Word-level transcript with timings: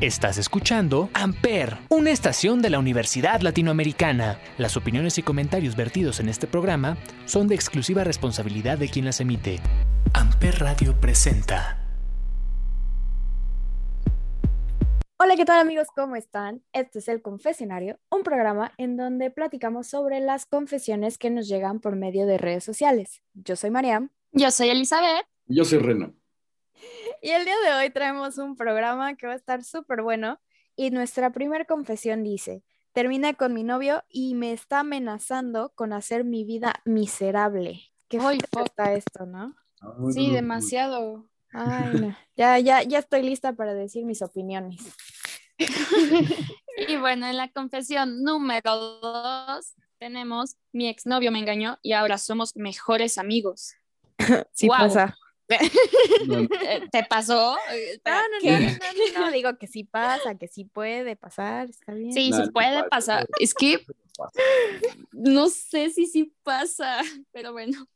Estás 0.00 0.38
escuchando 0.38 1.10
Amper, 1.12 1.76
una 1.88 2.12
estación 2.12 2.62
de 2.62 2.70
la 2.70 2.78
Universidad 2.78 3.40
Latinoamericana. 3.40 4.38
Las 4.56 4.76
opiniones 4.76 5.18
y 5.18 5.24
comentarios 5.24 5.74
vertidos 5.74 6.20
en 6.20 6.28
este 6.28 6.46
programa 6.46 6.96
son 7.24 7.48
de 7.48 7.56
exclusiva 7.56 8.04
responsabilidad 8.04 8.78
de 8.78 8.88
quien 8.88 9.06
las 9.06 9.20
emite. 9.20 9.58
Amper 10.14 10.60
Radio 10.60 10.94
presenta. 11.00 11.84
Hola, 15.18 15.34
¿qué 15.34 15.44
tal 15.44 15.58
amigos? 15.58 15.88
¿Cómo 15.92 16.14
están? 16.14 16.62
Este 16.72 17.00
es 17.00 17.08
El 17.08 17.20
Confesionario, 17.20 17.98
un 18.08 18.22
programa 18.22 18.70
en 18.78 18.96
donde 18.96 19.32
platicamos 19.32 19.88
sobre 19.88 20.20
las 20.20 20.46
confesiones 20.46 21.18
que 21.18 21.30
nos 21.30 21.48
llegan 21.48 21.80
por 21.80 21.96
medio 21.96 22.24
de 22.24 22.38
redes 22.38 22.62
sociales. 22.62 23.20
Yo 23.34 23.56
soy 23.56 23.70
Mariam. 23.70 24.10
Yo 24.30 24.52
soy 24.52 24.68
Elizabeth. 24.68 25.26
Yo 25.48 25.64
soy 25.64 25.80
Reno. 25.80 26.14
Y 27.22 27.30
el 27.30 27.44
día 27.44 27.56
de 27.64 27.74
hoy 27.74 27.90
traemos 27.90 28.38
un 28.38 28.56
programa 28.56 29.16
que 29.16 29.26
va 29.26 29.32
a 29.32 29.36
estar 29.36 29.64
súper 29.64 30.02
bueno. 30.02 30.40
Y 30.76 30.90
nuestra 30.90 31.30
primera 31.30 31.64
confesión 31.64 32.22
dice, 32.22 32.62
terminé 32.92 33.34
con 33.34 33.52
mi 33.52 33.64
novio 33.64 34.04
y 34.08 34.34
me 34.34 34.52
está 34.52 34.80
amenazando 34.80 35.72
con 35.74 35.92
hacer 35.92 36.24
mi 36.24 36.44
vida 36.44 36.80
miserable. 36.84 37.82
Qué 38.08 38.20
fuerte 38.20 38.46
está 38.64 38.92
esto, 38.92 39.26
¿no? 39.26 39.56
Sí, 40.12 40.30
demasiado. 40.30 41.28
Ay, 41.52 42.00
no. 42.00 42.16
Ya, 42.36 42.58
ya, 42.58 42.82
ya 42.82 42.98
estoy 42.98 43.22
lista 43.22 43.52
para 43.54 43.74
decir 43.74 44.04
mis 44.04 44.22
opiniones. 44.22 44.80
y 46.88 46.96
bueno, 46.96 47.26
en 47.26 47.36
la 47.36 47.48
confesión 47.48 48.22
número 48.22 48.76
dos 49.00 49.74
tenemos 49.98 50.56
mi 50.72 50.88
exnovio 50.88 51.32
me 51.32 51.40
engañó 51.40 51.78
y 51.82 51.92
ahora 51.92 52.18
somos 52.18 52.56
mejores 52.56 53.18
amigos. 53.18 53.74
Sí 54.52 54.68
pasa. 54.68 55.16
¿Te 55.48 57.04
pasó? 57.08 57.56
No, 58.04 58.12
no, 58.42 58.60
no, 58.60 59.20
no, 59.20 59.30
digo 59.32 59.56
que 59.56 59.66
sí 59.66 59.84
pasa, 59.84 60.36
que 60.36 60.46
sí 60.46 60.64
puede 60.64 61.16
pasar, 61.16 61.70
está 61.70 61.94
bien. 61.94 62.12
Sí, 62.12 62.32
sí 62.32 62.50
puede 62.52 62.84
pasar. 62.88 63.26
Es 63.40 63.54
que 63.54 63.84
no 65.12 65.48
sé 65.48 65.90
si 65.90 66.06
sí 66.06 66.32
pasa, 66.42 67.00
pero 67.32 67.52
bueno. 67.52 67.86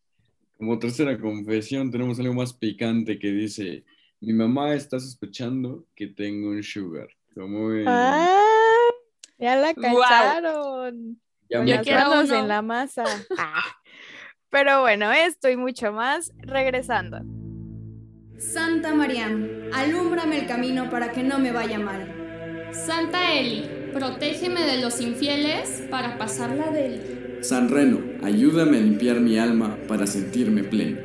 Como 0.56 0.78
tercera 0.78 1.18
confesión, 1.18 1.90
tenemos 1.90 2.18
algo 2.20 2.34
más 2.34 2.52
picante 2.52 3.18
que 3.18 3.28
dice: 3.28 3.84
Mi 4.20 4.32
mamá 4.32 4.74
está 4.74 4.98
sospechando 4.98 5.84
que 5.94 6.06
tengo 6.06 6.50
un 6.50 6.62
sugar. 6.62 7.08
Como 7.34 7.68
ah, 7.86 8.40
ya 9.38 9.56
la 9.56 9.74
cacharon. 9.74 11.20
Ya 11.50 11.62
me 11.62 11.82
quedamos 11.82 12.30
en 12.30 12.48
la 12.48 12.62
masa. 12.62 13.05
Pero 14.50 14.82
bueno, 14.82 15.10
esto 15.12 15.48
y 15.48 15.56
mucho 15.56 15.92
más 15.92 16.30
regresando. 16.38 17.20
Santa 18.42 18.92
María, 18.92 19.28
alúmbrame 19.72 20.40
el 20.40 20.46
camino 20.46 20.90
para 20.90 21.12
que 21.12 21.22
no 21.22 21.38
me 21.38 21.52
vaya 21.52 21.78
mal. 21.78 22.70
Santa 22.72 23.32
Eli, 23.34 23.70
protégeme 23.94 24.62
de 24.62 24.78
los 24.78 25.00
infieles 25.00 25.84
para 25.90 26.18
pasarla 26.18 26.70
de 26.70 26.86
él. 26.86 27.38
San 27.42 27.70
Reno, 27.70 28.00
ayúdame 28.22 28.78
a 28.78 28.80
limpiar 28.80 29.20
mi 29.20 29.38
alma 29.38 29.78
para 29.86 30.06
sentirme 30.06 30.64
pleno. 30.64 30.98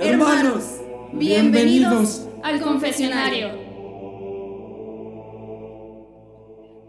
Hermanos, 0.00 0.80
bienvenidos 1.14 2.28
al 2.42 2.60
confesionario. 2.60 3.48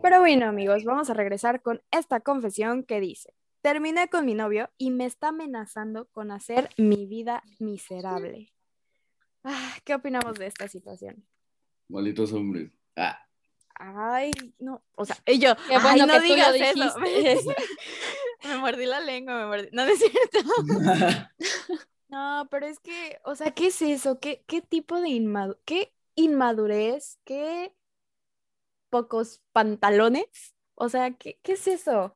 Pero 0.03 0.19
bueno 0.19 0.45
amigos, 0.45 0.83
vamos 0.85 1.09
a 1.09 1.13
regresar 1.15 1.61
con 1.61 1.81
esta 1.91 2.19
confesión 2.19 2.83
que 2.83 2.99
dice, 2.99 3.33
terminé 3.61 4.09
con 4.09 4.25
mi 4.25 4.33
novio 4.33 4.69
y 4.77 4.91
me 4.91 5.05
está 5.05 5.29
amenazando 5.29 6.05
con 6.07 6.31
hacer 6.31 6.69
mi 6.77 7.05
vida 7.05 7.43
miserable. 7.59 8.53
Ah, 9.43 9.75
¿Qué 9.83 9.95
opinamos 9.95 10.35
de 10.35 10.47
esta 10.47 10.67
situación? 10.67 11.25
Malditos 11.87 12.31
hombres. 12.33 12.71
Ah 12.95 13.25
ay, 13.81 14.31
no, 14.59 14.83
o 14.95 15.05
sea, 15.05 15.17
y 15.25 15.39
yo, 15.39 15.55
ay, 15.69 16.01
no 16.01 16.19
digas 16.19 16.55
eso. 16.55 16.99
me 18.47 18.57
mordí 18.57 18.85
la 18.85 18.99
lengua, 18.99 19.35
me 19.35 19.45
mordí, 19.45 19.69
no, 19.71 19.83
es 19.83 19.99
cierto. 19.99 20.39
no, 22.09 22.47
pero 22.51 22.67
es 22.67 22.79
que, 22.79 23.19
o 23.25 23.35
sea, 23.35 23.51
¿qué 23.51 23.67
es 23.67 23.81
eso? 23.81 24.19
¿Qué, 24.19 24.43
qué 24.47 24.61
tipo 24.61 25.01
de 25.01 25.09
inmadurez? 25.09 25.59
¿Qué 25.65 25.93
inmadurez? 26.15 27.19
¿Qué 27.23 27.73
pocos 28.89 29.41
pantalones? 29.51 30.55
O 30.75 30.89
sea, 30.89 31.11
¿qué, 31.11 31.39
¿qué 31.41 31.53
es 31.53 31.67
eso? 31.67 32.15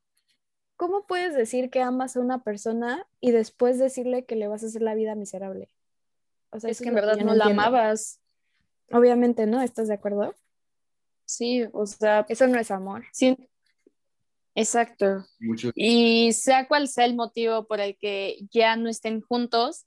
¿Cómo 0.78 1.06
puedes 1.06 1.34
decir 1.34 1.69
que 1.69 1.81
amas 1.81 2.18
a 2.18 2.19
una 2.19 2.44
persona 2.44 3.08
y 3.22 3.31
después 3.31 3.80
decirle 3.80 4.25
que 4.25 4.36
le 4.36 4.47
vas 4.47 4.63
a 4.63 4.68
hacer 4.68 4.81
la 4.81 4.96
vida 4.96 5.16
miserable? 5.16 5.69
O 6.50 6.59
sea, 6.59 6.69
es 6.69 6.81
que 6.81 6.90
en 6.90 6.96
verdad 6.96 7.18
no 7.18 7.34
la 7.34 7.46
amabas. 7.46 8.19
Obviamente 8.91 9.46
no, 9.46 9.62
¿estás 9.62 9.88
de 9.88 9.94
acuerdo? 9.94 10.35
Sí, 11.25 11.66
o 11.74 11.85
sea. 11.85 12.25
Eso 12.30 12.47
no 12.47 12.59
es 12.59 12.72
amor. 12.72 13.06
Sí. 13.12 13.38
Exacto. 14.53 15.25
Y 15.75 16.31
sea 16.31 16.68
cual 16.68 16.88
sea 16.88 17.06
el 17.06 17.16
motivo 17.16 17.68
por 17.68 17.81
el 17.81 17.97
que 17.97 18.38
ya 18.52 18.78
no 18.78 18.90
estén 18.90 19.22
juntos, 19.22 19.85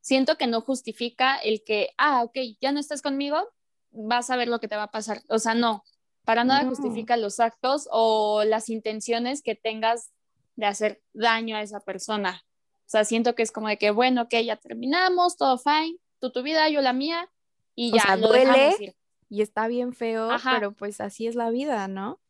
siento 0.00 0.36
que 0.36 0.46
no 0.46 0.60
justifica 0.60 1.36
el 1.36 1.64
que, 1.64 1.90
ah, 1.98 2.22
ok, 2.22 2.36
ya 2.60 2.70
no 2.70 2.78
estás 2.78 3.02
conmigo, 3.02 3.48
vas 3.90 4.30
a 4.30 4.36
ver 4.36 4.48
lo 4.48 4.60
que 4.60 4.68
te 4.68 4.76
va 4.76 4.84
a 4.84 4.90
pasar. 4.90 5.22
O 5.28 5.40
sea, 5.40 5.54
no, 5.54 5.82
para 6.28 6.44
nada 6.44 6.68
justifica 6.68 7.16
los 7.16 7.40
actos 7.40 7.88
o 7.90 8.44
las 8.44 8.68
intenciones 8.68 9.40
que 9.40 9.54
tengas 9.54 10.12
de 10.56 10.66
hacer 10.66 11.02
daño 11.14 11.56
a 11.56 11.62
esa 11.62 11.80
persona. 11.80 12.44
O 12.80 12.90
sea, 12.90 13.06
siento 13.06 13.34
que 13.34 13.42
es 13.42 13.50
como 13.50 13.68
de 13.68 13.78
que, 13.78 13.90
bueno, 13.92 14.24
ok, 14.24 14.34
ya 14.44 14.56
terminamos, 14.56 15.38
todo 15.38 15.56
fine, 15.56 15.96
tú 16.18 16.30
tu 16.30 16.42
vida, 16.42 16.68
yo 16.68 16.82
la 16.82 16.92
mía, 16.92 17.30
y 17.74 17.92
ya 17.92 18.14
lo 18.16 18.28
duele, 18.28 18.76
ir 18.78 18.94
y 19.30 19.40
está 19.40 19.68
bien 19.68 19.94
feo, 19.94 20.28
pero 20.44 20.72
pues 20.72 21.00
así 21.00 21.26
es 21.26 21.34
la 21.34 21.48
vida, 21.48 21.88
¿no? 21.88 22.20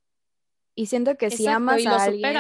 Y 0.77 0.87
siento 0.87 1.17
que 1.17 1.33
si 1.33 1.49
amas 1.49 1.85
a 1.85 2.05
alguien, 2.05 2.37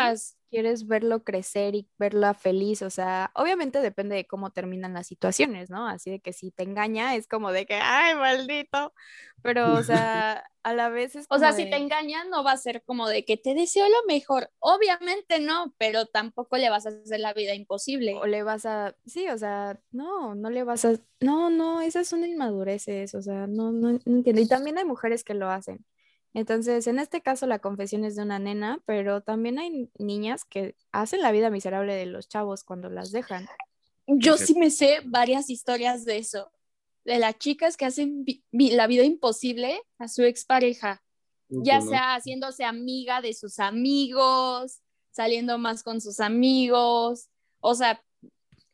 quieres 0.48 0.86
verlo 0.86 1.25
crecer 1.25 1.75
y 1.75 1.88
verla 1.98 2.34
feliz, 2.34 2.82
o 2.82 2.91
sea, 2.91 3.31
obviamente 3.34 3.81
depende 3.81 4.16
de 4.16 4.26
cómo 4.26 4.50
terminan 4.50 4.94
las 4.94 5.06
situaciones, 5.06 5.70
¿no? 5.70 5.88
Así 5.88 6.10
de 6.10 6.20
que 6.20 6.32
si 6.32 6.50
te 6.50 6.62
engaña 6.62 7.14
es 7.14 7.28
como 7.28 7.53
de 7.53 7.66
que, 7.66 7.75
ay, 7.75 8.14
maldito, 8.14 8.92
pero, 9.42 9.75
o 9.75 9.82
sea, 9.84 10.44
a 10.62 10.75
la 10.75 10.88
vez 10.88 11.16
es 11.16 11.26
O 11.31 11.38
sea, 11.38 11.53
si 11.53 11.69
te 11.70 11.76
engaña 11.76 12.25
no 12.25 12.44
va 12.44 12.53
a 12.53 12.56
ser 12.56 12.82
como 12.84 13.08
de 13.08 13.25
que 13.25 13.37
te 13.37 13.54
deseo 13.54 13.87
lo 13.88 14.06
mejor, 14.06 14.50
obviamente 14.58 15.41
no, 15.41 15.75
pero 15.78 16.06
tampoco 16.06 16.56
le 16.56 16.70
vas 16.70 16.87
a 16.87 16.91
hacer 16.91 17.20
la 17.20 17.34
vida 17.34 17.54
imposible. 17.54 18.14
O 18.16 18.26
le 18.26 18.42
vas 18.42 18.66
a, 18.66 18.94
sí, 19.06 19.28
o 19.28 19.38
sea, 19.38 19.81
no, 19.91 20.34
no 20.34 20.50
le 20.50 20.64
vas 20.64 20.84
a, 20.84 20.94
no, 21.20 21.50
no, 21.50 21.81
esas 21.81 22.08
son 22.08 22.25
inmadureces, 22.25 23.14
o 23.14 23.22
sea, 23.22 23.47
no, 23.47 23.72
no, 23.72 23.92
no 23.92 24.16
entiendo. 24.16 24.41
Y 24.41 24.48
también 24.48 24.78
hay 24.78 24.84
mujeres 24.84 25.25
que 25.25 25.34
lo 25.34 25.50
hacen. 25.50 25.84
Entonces, 26.34 26.86
en 26.86 26.98
este 26.98 27.20
caso 27.20 27.46
la 27.46 27.58
confesión 27.58 28.04
es 28.04 28.16
de 28.16 28.22
una 28.22 28.38
nena, 28.38 28.80
pero 28.84 29.22
también 29.22 29.58
hay 29.58 29.90
niñas 29.98 30.44
que 30.44 30.76
hacen 30.92 31.22
la 31.22 31.32
vida 31.32 31.50
miserable 31.50 31.94
de 31.94 32.06
los 32.06 32.28
chavos 32.28 32.64
cuando 32.64 32.90
las 32.90 33.12
dejan. 33.12 33.46
Yo 34.06 34.36
sí 34.36 34.54
me 34.54 34.70
sé 34.70 35.00
varias 35.04 35.50
historias 35.50 36.04
de 36.04 36.18
eso, 36.18 36.50
de 37.04 37.18
las 37.18 37.38
chicas 37.38 37.76
que 37.76 37.84
hacen 37.84 38.24
la 38.52 38.86
vida 38.86 39.04
imposible 39.04 39.80
a 39.98 40.08
su 40.08 40.22
expareja, 40.22 41.02
ya 41.48 41.80
sea 41.80 42.14
haciéndose 42.14 42.64
amiga 42.64 43.20
de 43.20 43.34
sus 43.34 43.58
amigos, 43.58 44.80
saliendo 45.10 45.58
más 45.58 45.82
con 45.82 46.00
sus 46.00 46.20
amigos, 46.20 47.28
o 47.60 47.74
sea, 47.74 48.02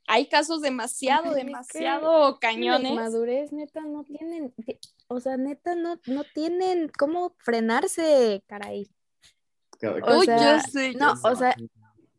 hay 0.07 0.27
casos 0.27 0.61
demasiado, 0.61 1.33
demasiado 1.33 2.39
cañones. 2.39 2.95
madurez, 2.95 3.53
neta, 3.53 3.81
no 3.81 4.05
tienen, 4.05 4.55
o 5.07 5.21
sea, 5.21 5.37
neta, 5.37 5.75
no, 5.75 6.01
no 6.07 6.25
tienen 6.35 6.91
cómo 6.97 7.35
frenarse, 7.39 8.43
caray. 8.47 8.91
O 9.83 10.23
sea, 10.23 10.63
no, 10.99 11.15
o 11.25 11.37
sea, 11.37 11.55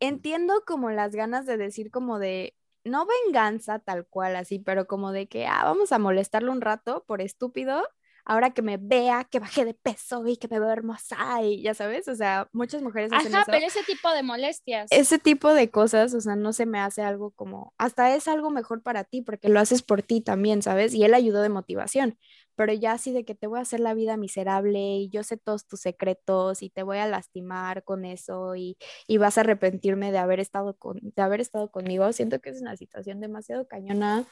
entiendo 0.00 0.62
como 0.66 0.90
las 0.90 1.14
ganas 1.14 1.46
de 1.46 1.56
decir 1.56 1.90
como 1.90 2.18
de, 2.18 2.54
no 2.84 3.06
venganza 3.24 3.78
tal 3.78 4.06
cual 4.06 4.36
así, 4.36 4.58
pero 4.58 4.86
como 4.86 5.12
de 5.12 5.26
que, 5.26 5.46
ah, 5.46 5.64
vamos 5.64 5.92
a 5.92 5.98
molestarlo 5.98 6.52
un 6.52 6.60
rato 6.60 7.04
por 7.06 7.20
estúpido, 7.20 7.82
ahora 8.26 8.50
que 8.50 8.60
me 8.60 8.76
vea 8.76 9.24
que 9.24 9.38
bajé 9.38 9.64
de 9.64 9.74
peso 9.74 10.26
y 10.26 10.36
que 10.36 10.48
me 10.48 10.58
veo 10.58 10.70
hermosa 10.70 11.16
y 11.42 11.62
ya 11.62 11.74
sabes, 11.74 12.08
o 12.08 12.14
sea, 12.14 12.48
muchas 12.52 12.82
mujeres 12.82 13.12
hacen 13.12 13.34
Ajá, 13.34 13.44
pero 13.46 13.66
ese 13.66 13.84
tipo 13.84 14.10
de 14.10 14.22
molestias. 14.22 14.88
Ese 14.90 15.18
tipo 15.18 15.54
de 15.54 15.70
cosas, 15.70 16.12
o 16.12 16.20
sea, 16.20 16.34
no 16.34 16.52
se 16.52 16.66
me 16.66 16.80
hace 16.80 17.02
algo 17.02 17.30
como, 17.30 17.72
hasta 17.78 18.14
es 18.14 18.26
algo 18.28 18.50
mejor 18.50 18.82
para 18.82 19.04
ti 19.04 19.22
porque 19.22 19.48
lo 19.48 19.60
haces 19.60 19.82
por 19.82 20.02
ti 20.02 20.20
también, 20.20 20.60
¿sabes? 20.60 20.92
Y 20.92 21.04
él 21.04 21.14
ayudó 21.14 21.40
de 21.40 21.48
motivación, 21.48 22.18
pero 22.56 22.72
ya 22.72 22.92
así 22.92 23.12
de 23.12 23.24
que 23.24 23.34
te 23.34 23.46
voy 23.46 23.58
a 23.58 23.62
hacer 23.62 23.80
la 23.80 23.94
vida 23.94 24.16
miserable 24.16 24.78
y 24.78 25.08
yo 25.08 25.22
sé 25.22 25.36
todos 25.36 25.66
tus 25.66 25.80
secretos 25.80 26.62
y 26.62 26.70
te 26.70 26.82
voy 26.82 26.98
a 26.98 27.06
lastimar 27.06 27.84
con 27.84 28.04
eso 28.04 28.56
y, 28.56 28.76
y 29.06 29.18
vas 29.18 29.38
a 29.38 29.42
arrepentirme 29.42 30.10
de 30.10 30.18
haber 30.18 30.40
estado 30.40 30.76
con, 30.76 30.98
de 31.00 31.22
haber 31.22 31.40
estado 31.40 31.70
conmigo, 31.70 32.12
siento 32.12 32.40
que 32.40 32.50
es 32.50 32.60
una 32.60 32.76
situación 32.76 33.20
demasiado 33.20 33.68
cañona 33.68 34.26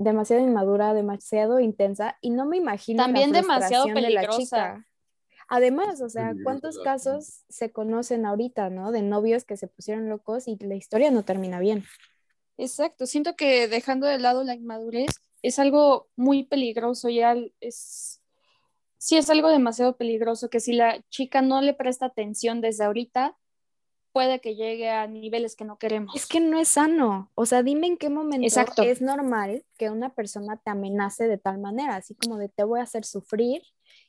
demasiado 0.00 0.42
inmadura, 0.42 0.94
demasiado 0.94 1.60
intensa 1.60 2.16
y 2.22 2.30
no 2.30 2.46
me 2.46 2.56
imagino 2.56 3.02
también 3.02 3.32
demasiado 3.32 3.84
peligrosa. 3.92 4.86
Además, 5.46 6.00
o 6.00 6.08
sea, 6.08 6.32
¿cuántos 6.44 6.78
casos 6.78 7.44
se 7.48 7.72
conocen 7.72 8.24
ahorita, 8.24 8.70
no? 8.70 8.92
De 8.92 9.02
novios 9.02 9.44
que 9.44 9.56
se 9.56 9.66
pusieron 9.66 10.08
locos 10.08 10.46
y 10.46 10.56
la 10.60 10.76
historia 10.76 11.10
no 11.10 11.24
termina 11.24 11.58
bien. 11.58 11.84
Exacto, 12.56 13.06
siento 13.06 13.34
que 13.36 13.66
dejando 13.68 14.06
de 14.06 14.18
lado 14.18 14.44
la 14.44 14.54
inmadurez, 14.54 15.10
es 15.42 15.58
algo 15.58 16.08
muy 16.16 16.44
peligroso, 16.44 17.08
ya 17.08 17.36
es, 17.60 18.20
sí 18.98 19.16
es 19.16 19.30
algo 19.30 19.48
demasiado 19.48 19.96
peligroso 19.96 20.50
que 20.50 20.60
si 20.60 20.72
la 20.72 21.02
chica 21.08 21.42
no 21.42 21.60
le 21.60 21.74
presta 21.74 22.06
atención 22.06 22.60
desde 22.60 22.84
ahorita, 22.84 23.36
puede 24.12 24.40
que 24.40 24.54
llegue 24.54 24.90
a 24.90 25.06
niveles 25.06 25.56
que 25.56 25.64
no 25.64 25.78
queremos. 25.78 26.14
Es 26.14 26.26
que 26.26 26.40
no 26.40 26.58
es 26.58 26.68
sano. 26.68 27.30
O 27.34 27.46
sea, 27.46 27.62
dime 27.62 27.86
en 27.86 27.96
qué 27.96 28.10
momento 28.10 28.46
es 28.82 29.00
normal 29.00 29.64
que 29.78 29.90
una 29.90 30.14
persona 30.14 30.56
te 30.56 30.70
amenace 30.70 31.28
de 31.28 31.38
tal 31.38 31.58
manera, 31.58 31.96
así 31.96 32.14
como 32.14 32.36
de 32.36 32.48
te 32.48 32.64
voy 32.64 32.80
a 32.80 32.84
hacer 32.84 33.04
sufrir 33.04 33.62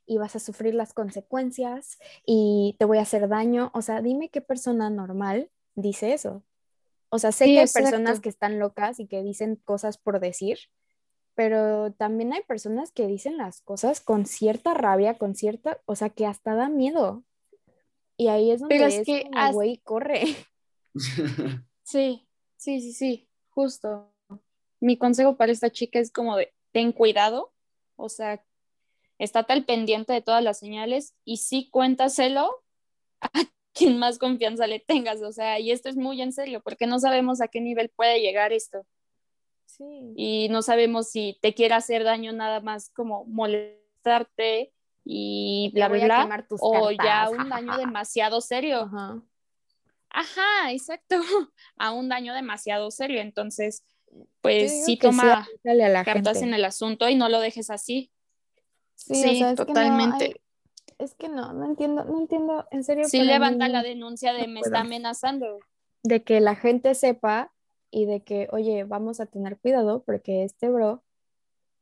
y 0.06 0.18
vas 0.18 0.36
a 0.36 0.40
sufrir 0.40 0.74
las 0.74 0.94
consecuencias 0.94 2.00
y 2.26 2.76
te 2.80 2.86
voy 2.86 2.98
a 2.98 3.04
hacer 3.04 3.28
daño. 3.28 3.72
O 3.74 3.82
sea, 3.82 4.02
dime 4.02 4.30
qué 4.30 4.42
persona 4.42 4.90
normal 4.90 5.50
dice 5.76 6.14
eso. 6.14 6.44
O 7.10 7.20
sea, 7.20 7.32
sé 7.32 7.46
que 7.46 7.60
hay 7.60 7.68
personas 7.68 8.22
que 8.22 8.30
están 8.30 8.58
locas 8.58 9.00
y 9.00 9.06
que 9.06 9.22
dicen 9.22 9.58
cosas 9.66 9.98
por 9.98 10.20
decir, 10.20 10.60
pero 11.36 11.94
también 11.94 12.34
hay 12.34 12.42
personas 12.44 12.92
que 12.92 13.08
dicen 13.08 13.38
las 13.38 13.62
cosas 13.62 14.02
con 14.02 14.26
cierta 14.26 14.74
rabia, 14.74 15.18
con 15.18 15.36
cierta, 15.36 15.82
o 15.86 15.96
sea, 15.96 16.10
que 16.10 16.26
hasta 16.26 16.56
da 16.56 16.70
miedo. 16.70 17.24
Y 18.18 18.28
ahí 18.28 18.52
es 18.52 18.60
donde 18.60 18.76
pero 18.76 18.88
es, 18.88 19.06
que 19.06 19.30
güey, 19.54 19.78
corre. 19.78 20.24
sí, 21.84 22.28
sí, 22.58 22.82
sí, 22.82 22.94
sí, 22.94 23.30
justo. 23.50 24.14
Mi 24.80 24.98
consejo 24.98 25.38
para 25.38 25.52
esta 25.52 25.72
chica 25.72 26.00
es 26.00 26.12
como 26.12 26.36
de, 26.38 26.54
ten 26.72 26.92
cuidado, 26.92 27.54
o 27.96 28.10
sea, 28.10 28.44
estate 29.18 29.54
al 29.54 29.66
pendiente 29.66 30.14
de 30.14 30.22
todas 30.22 30.44
las 30.44 30.60
señales 30.60 31.16
y 31.24 31.38
sí 31.38 31.70
cuéntaselo 31.70 32.64
a 33.22 33.30
quien 33.74 33.98
más 33.98 34.18
confianza 34.18 34.68
le 34.68 34.80
tengas, 34.80 35.22
o 35.22 35.32
sea, 35.32 35.60
y 35.60 35.72
esto 35.72 35.90
es 35.90 35.96
muy 35.96 36.22
en 36.22 36.34
serio, 36.34 36.62
porque 36.62 36.88
no 36.88 37.00
sabemos 37.00 37.42
a 37.42 37.48
qué 37.48 37.62
nivel 37.62 37.90
puede 37.90 38.20
llegar 38.20 38.52
esto. 38.52 38.86
Y 40.16 40.50
no 40.50 40.62
sabemos 40.62 41.10
si 41.10 41.38
te 41.42 41.54
quiere 41.54 41.74
hacer 41.74 42.04
daño 42.04 42.34
nada 42.34 42.60
más 42.60 42.90
como 42.90 43.26
molestarte 43.26 44.72
y 45.04 45.72
bla, 45.74 45.88
bla, 45.88 46.06
bla, 46.06 46.46
o 46.60 46.92
ya 46.92 47.30
un 47.30 47.50
daño 47.50 47.78
demasiado 47.78 48.42
serio. 48.42 48.90
Ajá. 50.10 50.72
exacto, 50.72 51.16
a 51.78 51.92
un 51.92 52.10
daño 52.10 52.34
demasiado 52.34 52.92
serio. 52.92 53.22
Entonces, 53.22 53.84
pues 54.42 54.86
sí 54.86 54.98
toma 54.98 55.48
cartas 56.06 56.42
en 56.42 56.54
el 56.54 56.66
asunto 56.66 57.10
y 57.10 57.16
no 57.16 57.30
lo 57.30 57.40
dejes 57.40 57.70
así. 57.70 58.12
Sí, 58.96 59.44
totalmente. 59.56 60.42
Es 61.00 61.16
que, 61.16 61.30
no, 61.30 61.52
no, 61.54 61.66
entiendo, 61.66 62.04
no 62.06 62.20
entiendo, 62.20 62.68
en 62.70 62.84
serio. 62.84 63.06
Sí 63.08 63.22
levanta 63.24 63.68
la 63.68 63.82
denuncia 63.82 64.34
de 64.34 64.48
me 64.48 64.60
está 64.60 64.82
amenazando. 64.82 65.58
De 66.04 66.24
que 66.24 66.40
la 66.42 66.56
gente 66.56 66.94
sepa 66.94 67.52
y 67.92 68.06
de 68.06 68.24
que, 68.24 68.48
oye, 68.52 68.86
vamos 68.86 69.20
a 69.20 69.26
tener 69.26 69.60
cuidado 69.60 70.04
porque 70.04 70.44
este 70.44 70.70
bro 70.70 71.04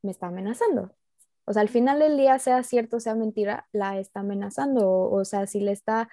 me 0.02 0.12
está 0.12 0.28
amenazando. 0.28 0.92
O 1.46 1.54
sea, 1.54 1.62
al 1.62 1.70
final 1.70 2.00
del 2.00 2.18
día, 2.18 2.38
sea 2.40 2.62
cierto, 2.64 3.00
sea 3.00 3.16
mentira, 3.16 3.68
la 3.72 4.00
está 4.00 4.20
amenazando. 4.20 5.10
O, 5.10 5.24
sea, 5.26 5.48
si 5.48 5.60
le 5.60 5.72
está 5.72 6.10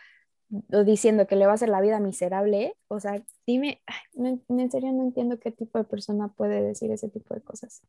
diciendo 0.48 1.26
que 1.26 1.36
le 1.36 1.46
va 1.46 1.52
a 1.52 1.54
hacer 1.56 1.68
la 1.68 1.80
vida 1.80 2.00
miserable, 2.00 2.74
o 2.88 3.00
sea, 3.00 3.22
dime, 3.46 3.82
en 4.14 4.70
serio 4.70 4.92
no 4.92 5.02
entiendo 5.02 5.38
qué 5.38 5.50
tipo 5.50 5.78
de 5.78 5.84
persona 5.84 6.28
puede 6.28 6.62
decir 6.62 6.90
ese 6.90 7.08
tipo 7.08 7.34
de 7.34 7.42
cosas. 7.42 7.82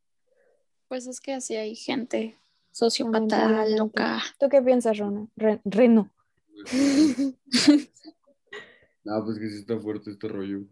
Pues 0.88 1.06
es 1.06 1.20
que 1.20 1.34
así 1.34 1.56
hay 1.56 1.74
gente 1.74 2.38
sociópata, 2.70 3.66
loca. 3.66 4.20
¿Tú 4.38 4.48
qué 4.48 4.62
piensas, 4.62 4.98
Rona? 4.98 5.26
Reno. 5.64 6.10
no, 9.04 9.24
pues 9.24 9.38
que 9.38 9.48
sí 9.48 9.58
está 9.58 9.78
fuerte 9.78 10.10
este 10.10 10.28
rollo. 10.28 10.64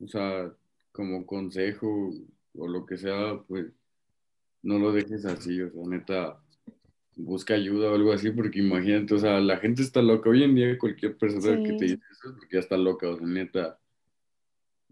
O 0.00 0.06
sea, 0.06 0.52
como 0.92 1.26
consejo 1.26 2.12
o 2.54 2.68
lo 2.68 2.86
que 2.86 2.96
sea, 2.96 3.40
pues 3.48 3.66
no 4.62 4.78
lo 4.78 4.92
dejes 4.92 5.24
así, 5.24 5.60
o 5.60 5.70
sea, 5.70 5.82
neta, 5.86 6.40
busca 7.16 7.54
ayuda 7.54 7.90
o 7.90 7.94
algo 7.94 8.12
así, 8.12 8.30
porque 8.30 8.60
imagínate, 8.60 9.14
o 9.14 9.18
sea, 9.18 9.40
la 9.40 9.56
gente 9.58 9.82
está 9.82 10.00
loca. 10.00 10.30
Hoy 10.30 10.44
en 10.44 10.54
día 10.54 10.78
cualquier 10.78 11.16
persona 11.16 11.62
que 11.62 11.72
te 11.74 11.84
dice 11.84 12.00
eso 12.10 12.28
es 12.28 12.34
porque 12.36 12.56
ya 12.56 12.60
está 12.60 12.76
loca, 12.76 13.08
o 13.08 13.16
sea, 13.16 13.26
neta, 13.26 13.80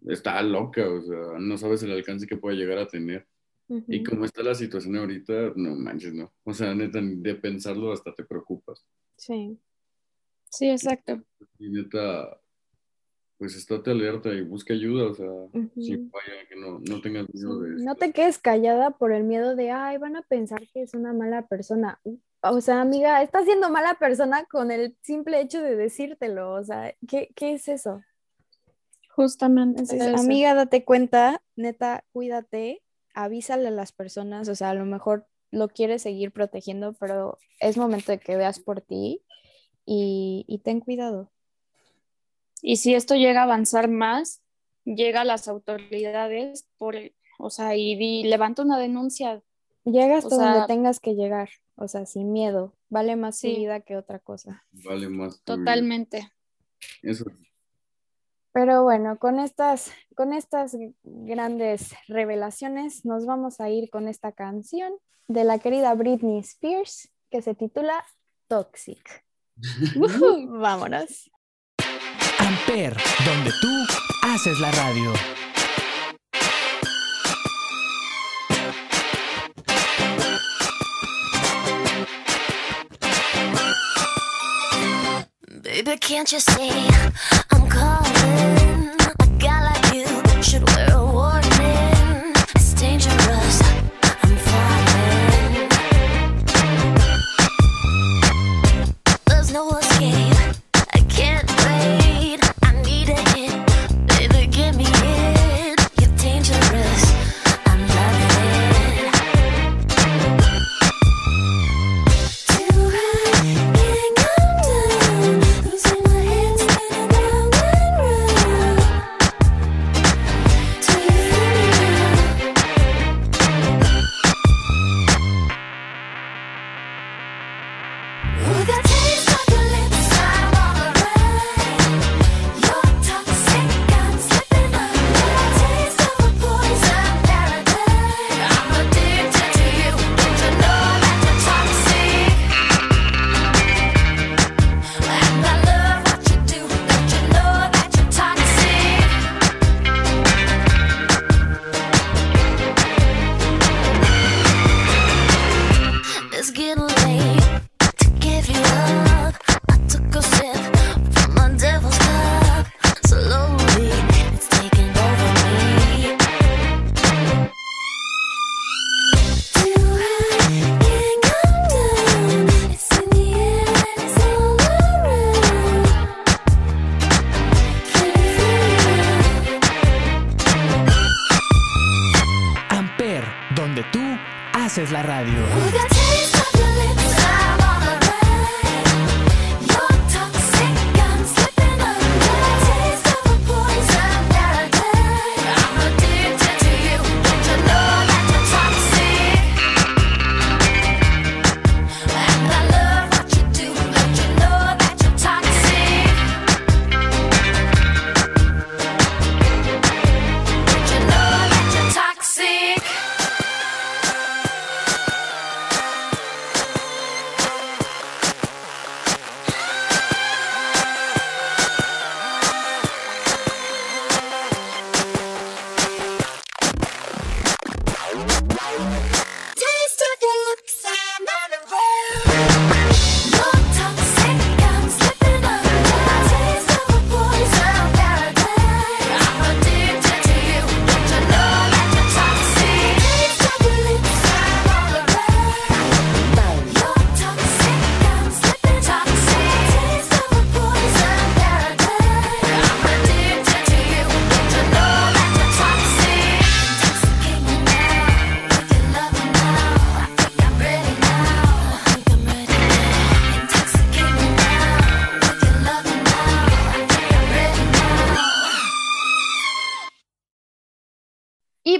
está 0.07 0.43
loca, 0.43 0.89
o 0.89 1.03
sea, 1.03 1.39
no 1.39 1.57
sabes 1.59 1.83
el 1.83 1.93
alcance 1.93 2.27
que 2.27 2.37
puede 2.37 2.57
llegar 2.57 2.79
a 2.79 2.89
tener. 2.89 3.27
Y 3.87 4.03
como 4.03 4.25
está 4.25 4.43
la 4.43 4.57
situación 4.57 4.97
ahorita, 4.97 5.53
no 5.55 5.77
manches, 5.77 6.13
no. 6.13 6.33
O 6.43 6.53
sea, 6.53 6.75
neta, 6.75 6.99
de 7.01 7.35
pensarlo 7.37 7.93
hasta 7.93 8.13
te 8.13 8.25
preocupas. 8.25 8.85
Sí. 9.17 9.57
Sí, 10.51 10.69
exacto. 10.69 11.23
Y 11.61 11.69
neta, 11.71 12.41
pues 13.41 13.57
estate 13.57 13.91
alerta 13.91 14.29
y 14.35 14.43
busca 14.43 14.75
ayuda, 14.75 15.11
o 15.11 15.15
sea, 15.15 15.27
si 15.75 15.97
vaya, 15.97 16.47
que 16.47 16.57
no, 16.57 16.79
no 16.79 17.01
tengas 17.01 17.27
miedo 17.33 17.59
de 17.61 17.83
No 17.83 17.95
te 17.95 18.13
quedes 18.13 18.37
callada 18.37 18.91
por 18.91 19.13
el 19.13 19.25
miedo 19.25 19.57
de, 19.57 19.71
ay, 19.71 19.97
van 19.97 20.15
a 20.15 20.21
pensar 20.21 20.61
que 20.75 20.83
es 20.83 20.93
una 20.93 21.15
mala 21.15 21.47
persona. 21.47 21.99
O 22.43 22.61
sea, 22.61 22.83
amiga, 22.83 23.23
estás 23.23 23.47
siendo 23.47 23.71
mala 23.71 23.95
persona 23.95 24.45
con 24.45 24.71
el 24.71 24.95
simple 25.01 25.41
hecho 25.41 25.63
de 25.63 25.75
decírtelo, 25.75 26.53
o 26.53 26.63
sea, 26.63 26.95
¿qué, 27.09 27.33
qué 27.35 27.55
es 27.55 27.67
eso? 27.69 28.03
Justamente. 29.17 29.85
amiga, 30.15 30.55
date 30.55 30.85
cuenta, 30.85 31.43
neta, 31.57 32.05
cuídate, 32.13 32.83
avísale 33.15 33.69
a 33.69 33.71
las 33.71 33.93
personas, 33.93 34.51
o 34.51 34.55
sea, 34.55 34.69
a 34.69 34.75
lo 34.75 34.85
mejor 34.85 35.27
lo 35.51 35.69
quieres 35.69 36.03
seguir 36.03 36.31
protegiendo, 36.31 36.93
pero 36.93 37.39
es 37.59 37.79
momento 37.79 38.13
de 38.13 38.19
que 38.19 38.37
veas 38.37 38.61
por 38.61 38.83
ti 38.83 39.23
y, 39.87 40.45
y 40.47 40.59
ten 40.59 40.81
cuidado. 40.81 41.31
Y 42.63 42.77
si 42.77 42.95
esto 42.95 43.15
llega 43.15 43.41
a 43.41 43.45
avanzar 43.45 43.89
más, 43.89 44.43
llega 44.85 45.23
a 45.23 45.25
las 45.25 45.49
autoridades 45.49 46.69
por, 46.79 46.97
o 47.39 47.51
sea, 47.51 47.77
y, 47.77 48.23
levanta 48.25 48.63
una 48.63 48.79
denuncia. 48.79 49.43
Llega 49.85 50.19
hasta 50.19 50.37
donde 50.37 50.67
tengas 50.67 51.01
que 51.01 51.15
llegar, 51.15 51.49
o 51.77 51.89
sea, 51.89 52.05
sin 52.07 52.33
miedo. 52.33 52.75
Vale 52.91 53.17
más 53.17 53.41
tu 53.41 53.49
vida 53.49 53.81
que 53.81 53.97
otra 53.97 54.19
cosa. 54.19 54.65
Vale 54.73 55.09
más. 55.09 55.43
Totalmente. 55.43 56.31
Eso. 57.03 57.25
Pero 58.53 58.83
bueno, 58.83 59.19
con 59.19 59.39
estas, 59.39 59.93
con 60.17 60.33
estas 60.33 60.77
grandes 61.03 61.93
revelaciones 62.09 63.05
nos 63.05 63.25
vamos 63.25 63.61
a 63.61 63.71
ir 63.71 63.91
con 63.91 64.09
esta 64.09 64.33
canción 64.33 64.93
de 65.29 65.45
la 65.45 65.61
querida 65.61 65.95
Britney 65.95 66.41
Spears 66.41 67.11
que 67.31 67.43
se 67.43 67.55
titula 67.55 68.05
Toxic. 68.49 69.25
Vámonos. 70.49 71.31
Amper, 72.51 72.97
donde 73.25 73.53
tú 73.61 73.87
haces 74.23 74.59
la 74.59 74.73
radio. 74.73 75.13
Baby, 85.63 85.97
can't 86.01 86.33
you 86.33 86.41
see 86.41 86.73
I'm 87.53 87.69
calling? 87.69 88.60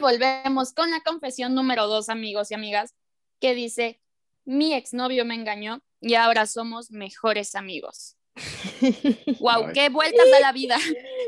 Volvemos 0.01 0.73
con 0.73 0.91
la 0.91 1.01
confesión 1.01 1.55
número 1.55 1.87
dos, 1.87 2.09
amigos 2.09 2.51
y 2.51 2.55
amigas, 2.55 2.95
que 3.41 3.55
dice, 3.55 4.01
mi 4.45 4.75
exnovio 4.75 5.25
me 5.25 5.35
engañó 5.35 5.83
y 6.01 6.15
ahora 6.15 6.47
somos 6.47 6.91
mejores 6.91 7.55
amigos. 7.55 8.17
wow, 9.41 9.73
qué 9.75 9.89
vueltas 9.89 10.25
de 10.25 10.41
la 10.41 10.53
vida, 10.53 10.77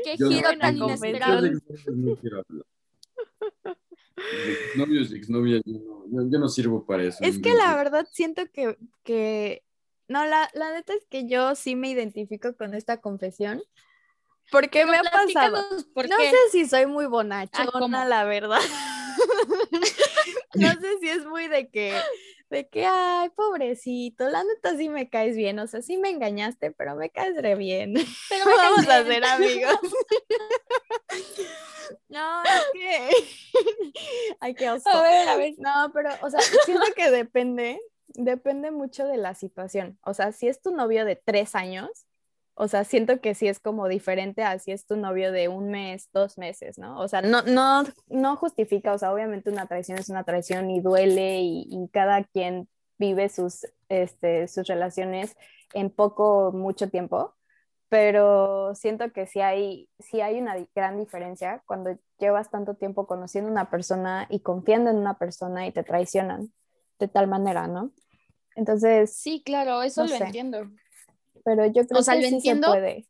qué 0.03 0.17
giro 0.17 0.57
tan 0.59 0.77
inesperado. 0.77 1.47
yo 6.11 6.39
no, 6.39 6.49
sirvo 6.49 6.85
para 6.85 7.03
eso. 7.03 7.17
Es 7.21 7.39
que 7.39 7.53
la 7.53 7.75
verdad 7.75 8.07
siento 8.11 8.43
que, 8.51 8.77
que... 9.03 9.63
no, 10.07 10.25
la, 10.25 10.49
la 10.53 10.73
neta 10.73 10.93
es 10.93 11.05
que 11.09 11.27
yo 11.27 11.55
sí 11.55 11.75
me 11.75 11.89
identifico 11.89 12.55
con 12.55 12.73
esta 12.73 13.01
confesión 13.01 13.61
porque 14.53 14.85
me 14.85 14.97
ha 14.97 15.01
pasado. 15.01 15.65
no 15.95 16.17
sé 16.17 16.37
si 16.51 16.67
soy 16.67 16.85
muy 16.85 17.07
bonachona, 17.07 18.05
la 18.05 18.23
verdad. 18.23 18.59
no 20.53 20.71
sé 20.73 20.99
si 21.01 21.09
es 21.09 21.25
muy 21.25 21.47
de 21.47 21.71
que, 21.71 21.99
de 22.51 22.69
que, 22.69 22.85
ay, 22.85 23.31
pobrecito, 23.31 24.29
la 24.29 24.43
neta 24.43 24.77
sí 24.77 24.89
me 24.89 25.09
caes 25.09 25.35
bien, 25.35 25.57
o 25.57 25.65
sea, 25.65 25.81
sí 25.81 25.97
me 25.97 26.11
engañaste, 26.11 26.69
pero 26.69 26.95
me 26.95 27.09
caes 27.09 27.35
re 27.41 27.55
bien. 27.55 27.95
Pero 28.29 28.45
vamos 28.57 28.87
a 28.87 29.03
ser 29.03 29.25
amigos. 29.25 29.79
no, 32.09 32.43
es 32.43 32.63
que, 32.73 33.09
ay, 34.39 34.53
qué 34.53 34.69
oso. 34.69 34.87
A 34.87 35.01
ver, 35.01 35.29
a 35.29 35.35
ver. 35.35 35.55
No, 35.57 35.91
pero, 35.95 36.11
o 36.21 36.29
sea, 36.29 36.41
siento 36.65 36.93
que 36.95 37.09
depende, 37.09 37.81
depende 38.09 38.69
mucho 38.69 39.07
de 39.07 39.17
la 39.17 39.33
situación. 39.33 39.97
O 40.03 40.13
sea, 40.13 40.31
si 40.31 40.47
es 40.47 40.61
tu 40.61 40.75
novio 40.75 41.05
de 41.05 41.15
tres 41.15 41.55
años, 41.55 42.05
o 42.55 42.67
sea, 42.67 42.83
siento 42.83 43.19
que 43.19 43.33
sí 43.33 43.47
es 43.47 43.59
como 43.59 43.87
diferente 43.87 44.43
a 44.43 44.59
si 44.59 44.71
es 44.71 44.85
tu 44.85 44.95
novio 44.95 45.31
de 45.31 45.47
un 45.47 45.69
mes, 45.69 46.09
dos 46.13 46.37
meses, 46.37 46.77
¿no? 46.77 46.99
O 46.99 47.07
sea, 47.07 47.21
no, 47.21 47.41
no, 47.43 47.83
no 48.07 48.35
justifica, 48.35 48.93
o 48.93 48.97
sea, 48.97 49.11
obviamente 49.11 49.49
una 49.49 49.65
traición 49.65 49.97
es 49.97 50.09
una 50.09 50.23
traición 50.23 50.69
y 50.69 50.79
duele 50.79 51.41
y, 51.41 51.89
cada 51.91 52.23
quien 52.23 52.67
vive 52.99 53.29
sus, 53.29 53.65
este, 53.89 54.47
sus 54.47 54.67
relaciones 54.67 55.35
en 55.73 55.89
poco, 55.89 56.51
mucho 56.53 56.89
tiempo, 56.89 57.33
pero 57.89 58.75
siento 58.75 59.11
que 59.11 59.25
sí 59.25 59.41
hay, 59.41 59.89
sí 59.99 60.21
hay 60.21 60.39
una 60.39 60.55
gran 60.75 60.99
diferencia 60.99 61.63
cuando 61.65 61.97
llevas 62.19 62.51
tanto 62.51 62.75
tiempo 62.75 63.07
conociendo 63.07 63.49
a 63.49 63.51
una 63.51 63.69
persona 63.69 64.27
y 64.29 64.41
confiando 64.41 64.91
en 64.91 64.97
una 64.97 65.17
persona 65.17 65.67
y 65.67 65.71
te 65.71 65.83
traicionan 65.83 66.51
de 66.99 67.07
tal 67.07 67.27
manera, 67.27 67.67
¿no? 67.67 67.91
Entonces... 68.55 69.15
Sí, 69.15 69.41
claro, 69.43 69.81
eso 69.81 70.05
lo 70.05 70.15
entiendo 70.15 70.69
pero 71.43 71.65
yo 71.65 71.85
creo 71.85 72.03
que 72.03 72.29
sí 72.29 72.41
se 72.41 72.55
puede. 72.55 73.07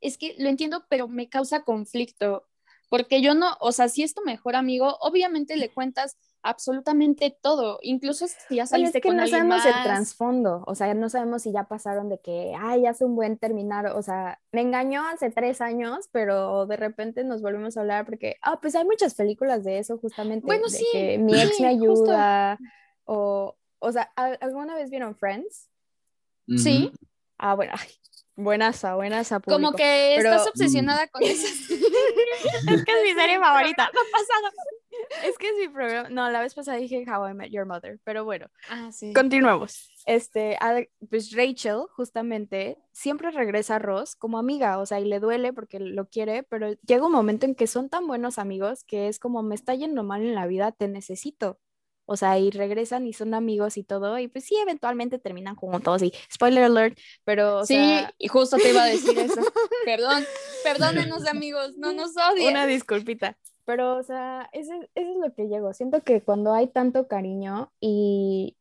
Es 0.00 0.18
que 0.18 0.34
lo 0.38 0.48
entiendo, 0.48 0.84
pero 0.88 1.08
me 1.08 1.28
causa 1.28 1.62
conflicto, 1.62 2.48
porque 2.92 3.22
yo 3.22 3.34
no, 3.34 3.56
o 3.60 3.72
sea, 3.72 3.88
si 3.88 4.02
es 4.02 4.12
tu 4.12 4.22
mejor 4.22 4.54
amigo, 4.54 4.98
obviamente 5.00 5.56
le 5.56 5.70
cuentas 5.70 6.18
absolutamente 6.42 7.34
todo, 7.40 7.78
incluso 7.80 8.26
si 8.28 8.56
ya 8.56 8.66
saliste 8.66 8.98
es 8.98 9.02
que 9.02 9.14
no 9.14 9.26
sabemos 9.26 9.64
el 9.64 9.72
trasfondo, 9.82 10.62
o 10.66 10.74
sea, 10.74 10.92
no 10.92 11.08
sabemos 11.08 11.42
si 11.42 11.52
ya 11.52 11.64
pasaron 11.64 12.10
de 12.10 12.18
que, 12.18 12.52
ay, 12.58 12.84
hace 12.84 13.06
un 13.06 13.16
buen 13.16 13.38
terminar, 13.38 13.86
o 13.86 14.02
sea, 14.02 14.40
me 14.50 14.60
engañó 14.60 15.06
hace 15.06 15.30
tres 15.30 15.62
años, 15.62 16.10
pero 16.12 16.66
de 16.66 16.76
repente 16.76 17.24
nos 17.24 17.40
volvemos 17.40 17.78
a 17.78 17.80
hablar 17.80 18.04
porque, 18.04 18.36
ah, 18.42 18.60
pues 18.60 18.74
hay 18.74 18.84
muchas 18.84 19.14
películas 19.14 19.64
de 19.64 19.78
eso 19.78 19.96
justamente, 19.96 20.44
bueno, 20.44 20.64
de 20.64 20.76
sí, 20.76 20.86
que 20.92 21.16
mi 21.16 21.40
ex 21.40 21.60
me 21.60 21.68
ayuda, 21.68 22.58
o, 23.04 23.56
o 23.78 23.92
sea, 23.92 24.12
¿alguna 24.16 24.74
vez 24.74 24.90
vieron 24.90 25.16
Friends? 25.16 25.71
Sí. 26.56 26.92
Ah, 27.38 27.54
bueno, 27.54 27.72
ay, 27.76 27.88
buenaza, 28.36 28.94
buenaza. 28.94 29.40
Como 29.40 29.72
que 29.72 30.16
estás 30.16 30.46
obsesionada 30.46 31.08
con 31.08 31.22
eso. 31.22 31.46
es 32.70 32.84
que 32.84 32.92
es 32.92 33.02
mi 33.04 33.14
serie 33.14 33.38
favorita. 33.38 33.90
Es 35.24 35.38
que 35.38 35.48
es 35.48 35.54
mi 35.58 35.68
programa. 35.68 36.08
No, 36.08 36.30
la 36.30 36.40
vez 36.40 36.54
pasada 36.54 36.78
dije 36.78 37.04
How 37.08 37.28
I 37.28 37.34
Met 37.34 37.50
Your 37.50 37.66
Mother, 37.66 37.98
pero 38.04 38.24
bueno. 38.24 38.46
Ah, 38.68 38.90
sí. 38.92 39.12
Continuemos. 39.12 39.90
Este, 40.06 40.58
pues 41.10 41.32
Rachel, 41.32 41.82
justamente, 41.94 42.78
siempre 42.92 43.30
regresa 43.30 43.76
a 43.76 43.78
Ross 43.78 44.16
como 44.16 44.38
amiga, 44.38 44.78
o 44.78 44.86
sea, 44.86 45.00
y 45.00 45.04
le 45.04 45.20
duele 45.20 45.52
porque 45.52 45.78
lo 45.80 46.08
quiere, 46.08 46.42
pero 46.42 46.72
llega 46.86 47.06
un 47.06 47.12
momento 47.12 47.46
en 47.46 47.54
que 47.54 47.66
son 47.66 47.88
tan 47.88 48.06
buenos 48.06 48.38
amigos 48.38 48.84
que 48.84 49.08
es 49.08 49.18
como 49.18 49.42
me 49.42 49.54
está 49.54 49.74
yendo 49.74 50.02
mal 50.02 50.22
en 50.22 50.34
la 50.34 50.46
vida, 50.46 50.72
te 50.72 50.88
necesito. 50.88 51.58
O 52.04 52.16
sea, 52.16 52.38
y 52.38 52.50
regresan 52.50 53.06
y 53.06 53.12
son 53.12 53.32
amigos 53.32 53.76
y 53.76 53.84
todo, 53.84 54.18
y 54.18 54.28
pues 54.28 54.44
sí, 54.44 54.56
eventualmente 54.56 55.18
terminan 55.18 55.54
juntos 55.54 56.02
y 56.02 56.12
spoiler 56.32 56.64
alert, 56.64 56.98
pero... 57.24 57.64
sí, 57.64 57.78
y 58.18 58.28
justo 58.28 58.56
te 58.56 58.70
iba 58.70 58.82
a 58.82 58.86
decir 58.86 59.16
eso. 59.18 59.40
Perdón, 59.84 60.24
perdónenos 60.64 61.26
amigos, 61.28 61.76
no 61.76 61.92
nos 61.92 62.12
odien. 62.16 62.50
Una 62.50 62.66
disculpita. 62.66 63.36
Pero, 63.64 63.96
o 63.96 64.02
sea, 64.02 64.48
eso, 64.52 64.72
es 64.94 65.06
lo 65.16 65.32
que 65.34 65.48
llego. 65.48 65.72
Siento 65.72 66.02
que 66.02 66.20
cuando 66.22 66.52
hay 66.52 66.66
tanto 66.66 67.06
cariño 67.06 67.72
y, 67.80 68.56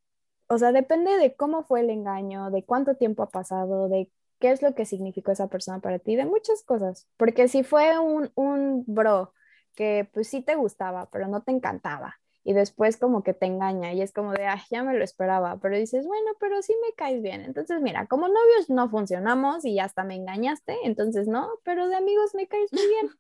o 0.48 0.58
sea, 0.58 0.72
depende 0.72 1.18
de 1.18 1.36
cómo 1.36 1.64
fue 1.64 1.82
el 1.82 1.90
engaño, 1.90 2.52
de 2.52 2.64
cuánto 2.64 2.96
tiempo 2.96 3.24
ha 3.24 3.30
pasado, 3.30 3.90
de 3.90 4.12
qué 4.40 4.52
es 4.52 4.62
lo 4.62 4.76
que 4.76 4.86
significó 4.86 5.32
esa 5.32 5.48
persona 5.48 5.80
para 5.80 6.00
ti, 6.00 6.16
de 6.16 6.26
muchas 6.26 6.64
cosas. 6.64 7.08
Porque 7.18 7.48
si 7.48 7.64
fue 7.64 7.98
un, 8.00 8.32
un 8.36 8.84
bro 8.88 9.34
que 9.76 10.10
pues 10.14 10.28
sí 10.28 10.42
te 10.42 10.56
gustaba, 10.56 11.10
pero 11.12 11.28
no 11.28 11.42
te 11.42 11.52
encantaba, 11.52 12.21
y 12.44 12.54
después 12.54 12.98
como 12.98 13.24
que 13.24 13.34
te 13.34 13.46
engaña 13.46 13.94
y 13.94 14.02
es 14.02 14.12
como 14.12 14.34
de, 14.34 14.48
ah, 14.48 14.64
ya 14.72 14.84
me 14.84 14.98
lo 14.98 15.04
esperaba, 15.04 15.60
pero 15.62 15.78
dices, 15.78 16.06
bueno, 16.08 16.32
pero 16.40 16.62
sí 16.62 16.74
me 16.82 16.94
caes 16.96 17.22
bien. 17.22 17.42
Entonces, 17.42 17.82
mira, 17.82 18.08
como 18.08 18.28
novios 18.28 18.70
no 18.70 18.90
funcionamos 18.90 19.64
y 19.66 19.80
hasta 19.80 20.04
me 20.04 20.16
engañaste, 20.16 20.76
entonces 20.84 21.28
no, 21.28 21.50
pero 21.64 21.88
de 21.88 21.96
amigos 21.96 22.34
me 22.34 22.48
caes 22.48 22.74
muy 22.74 22.88
bien. 22.88 23.12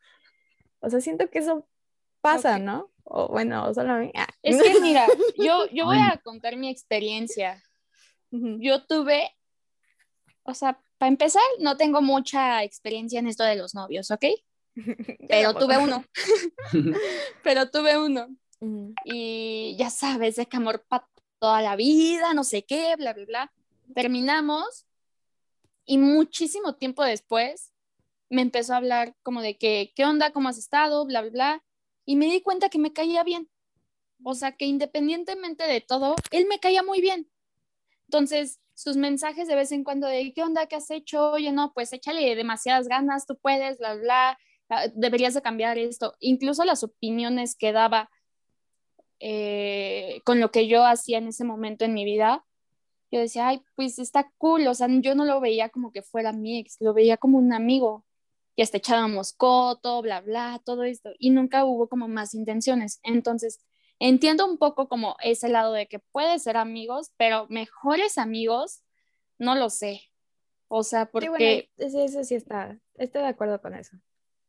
O 0.79 0.89
sea, 0.89 1.01
siento 1.01 1.29
que 1.29 1.39
eso 1.39 1.67
pasa, 2.21 2.57
¿no? 2.57 2.91
O 3.03 3.27
bueno, 3.27 3.71
solo 3.73 3.93
a 3.93 3.97
mí. 3.97 4.11
Ah. 4.15 4.27
Es 4.41 4.61
que 4.61 4.79
mira, 4.79 5.05
yo, 5.37 5.67
yo 5.71 5.85
voy 5.85 5.97
a 5.97 6.19
contar 6.23 6.57
mi 6.57 6.69
experiencia. 6.69 7.61
Yo 8.31 8.85
tuve, 8.85 9.35
o 10.43 10.53
sea, 10.53 10.81
para 10.97 11.09
empezar, 11.09 11.43
no 11.59 11.75
tengo 11.75 12.01
mucha 12.01 12.63
experiencia 12.63 13.19
en 13.19 13.27
esto 13.27 13.43
de 13.43 13.57
los 13.57 13.75
novios, 13.75 14.09
¿ok? 14.09 14.25
Pero 15.27 15.53
tuve 15.53 15.77
uno. 15.77 16.05
pero 17.43 17.69
tuve 17.69 17.97
uno. 17.97 18.29
Y 19.03 19.75
ya 19.77 19.89
sabes, 19.89 20.35
de 20.35 20.45
que 20.45 20.57
amor 20.57 20.85
para 20.87 21.07
toda 21.39 21.61
la 21.61 21.75
vida, 21.75 22.33
no 22.33 22.43
sé 22.43 22.63
qué, 22.63 22.95
bla, 22.95 23.13
bla, 23.13 23.25
bla. 23.25 23.53
Terminamos 23.95 24.85
y 25.85 25.97
muchísimo 25.97 26.75
tiempo 26.75 27.03
después 27.03 27.71
me 28.29 28.41
empezó 28.41 28.73
a 28.73 28.77
hablar 28.77 29.15
como 29.23 29.41
de 29.41 29.57
que, 29.57 29.91
¿qué 29.95 30.05
onda? 30.05 30.31
¿Cómo 30.31 30.49
has 30.49 30.57
estado? 30.57 31.05
Bla, 31.05 31.21
bla, 31.21 31.31
bla. 31.31 31.63
Y 32.05 32.15
me 32.15 32.27
di 32.27 32.41
cuenta 32.41 32.69
que 32.69 32.79
me 32.79 32.93
caía 32.93 33.23
bien. 33.23 33.49
O 34.23 34.35
sea, 34.35 34.53
que 34.53 34.65
independientemente 34.65 35.65
de 35.65 35.81
todo, 35.81 36.15
él 36.31 36.45
me 36.47 36.59
caía 36.59 36.81
muy 36.81 37.01
bien. 37.01 37.29
Entonces, 38.05 38.59
sus 38.73 38.95
mensajes 38.95 39.47
de 39.47 39.55
vez 39.55 39.71
en 39.73 39.83
cuando 39.83 40.07
de, 40.07 40.33
¿qué 40.33 40.43
onda? 40.43 40.67
¿Qué 40.67 40.77
has 40.77 40.89
hecho? 40.91 41.31
Oye, 41.31 41.51
no, 41.51 41.73
pues 41.73 41.91
échale 41.91 42.35
demasiadas 42.35 42.87
ganas, 42.87 43.25
tú 43.25 43.37
puedes, 43.37 43.77
bla, 43.79 43.95
bla, 43.95 44.39
ah, 44.69 44.87
deberías 44.95 45.33
de 45.33 45.41
cambiar 45.41 45.77
esto. 45.77 46.15
Incluso 46.19 46.63
las 46.63 46.83
opiniones 46.83 47.55
que 47.55 47.73
daba 47.73 48.09
eh, 49.21 50.21
con 50.25 50.39
lo 50.39 50.51
que 50.51 50.67
yo 50.67 50.83
hacía 50.83 51.19
en 51.19 51.27
ese 51.27 51.43
momento 51.43 51.85
en 51.85 51.93
mi 51.93 52.03
vida, 52.05 52.43
yo 53.11 53.19
decía, 53.19 53.49
ay, 53.49 53.61
pues 53.75 53.99
está 53.99 54.31
cool, 54.37 54.65
o 54.67 54.73
sea, 54.73 54.87
yo 54.89 55.15
no 55.15 55.25
lo 55.25 55.39
veía 55.39 55.69
como 55.69 55.91
que 55.91 56.01
fuera 56.01 56.31
mi 56.31 56.59
ex, 56.59 56.77
lo 56.79 56.93
veía 56.93 57.17
como 57.17 57.37
un 57.37 57.53
amigo, 57.53 58.05
y 58.55 58.63
hasta 58.63 58.77
echábamos 58.77 59.33
coto, 59.33 60.01
bla, 60.01 60.21
bla, 60.21 60.61
todo 60.65 60.83
esto, 60.83 61.11
y 61.19 61.29
nunca 61.29 61.65
hubo 61.65 61.87
como 61.87 62.07
más 62.07 62.33
intenciones. 62.33 62.99
Entonces, 63.03 63.59
entiendo 63.99 64.45
un 64.45 64.57
poco 64.57 64.87
como 64.87 65.15
ese 65.23 65.49
lado 65.49 65.73
de 65.73 65.87
que 65.87 65.99
puede 65.99 66.39
ser 66.39 66.57
amigos, 66.57 67.11
pero 67.17 67.47
mejores 67.49 68.17
amigos, 68.17 68.81
no 69.37 69.55
lo 69.55 69.69
sé. 69.69 70.01
O 70.67 70.83
sea, 70.83 71.05
porque... 71.11 71.69
Sí, 71.77 72.01
eso 72.01 72.23
sí 72.23 72.35
está, 72.35 72.79
estoy 72.95 73.21
de 73.21 73.27
acuerdo 73.27 73.61
con 73.61 73.75
eso. 73.75 73.97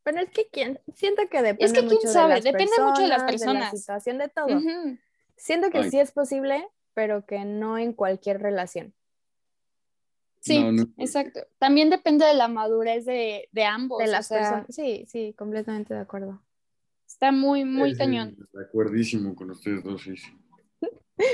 Pero 0.03 0.19
es 0.19 0.29
que 0.29 0.47
quién, 0.51 0.79
siento 0.93 1.23
que 1.29 1.41
depende 1.41 1.65
es 1.65 1.73
que 1.73 1.87
quién 1.87 2.11
sabe, 2.11 2.41
depende 2.41 2.73
mucho 2.81 3.01
de 3.01 3.07
las 3.07 3.23
personas. 3.23 3.71
De 3.71 3.77
la 3.77 3.79
situación 3.79 4.17
de 4.17 4.27
todo. 4.27 4.59
Siento 5.37 5.69
que 5.69 5.89
sí 5.89 5.99
es 5.99 6.11
posible, 6.11 6.67
pero 6.93 7.25
que 7.25 7.45
no 7.45 7.77
en 7.77 7.93
cualquier 7.93 8.41
relación. 8.41 8.93
Sí, 10.41 10.61
exacto. 10.97 11.39
También 11.57 11.89
depende 11.89 12.25
de 12.25 12.33
la 12.33 12.49
madurez 12.49 13.05
de, 13.05 13.47
de 13.53 13.63
ambos. 13.63 13.99
De 13.99 14.07
las 14.07 14.27
personas. 14.27 14.65
Sí, 14.69 15.05
sí, 15.07 15.33
completamente 15.37 15.93
de 15.93 16.01
acuerdo. 16.01 16.43
Está 17.07 17.31
muy, 17.31 17.63
muy 17.63 17.95
cañón. 17.95 18.35
De 18.51 18.63
acuerdísimo 18.63 19.35
con 19.35 19.51
ustedes 19.51 19.83
dos, 19.83 20.03
sí. 20.03 20.15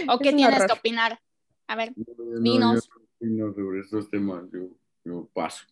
¿O 0.08 0.20
qué 0.20 0.32
tienes 0.34 0.64
que 0.64 0.74
opinar? 0.74 1.20
A 1.68 1.76
ver, 1.76 1.94
dinos. 2.42 2.90
No, 3.22 3.54
sobre 3.54 3.80
estos 3.82 4.10
temas, 4.10 4.44
yo, 4.52 4.70
yo 5.04 5.28
paso. 5.34 5.66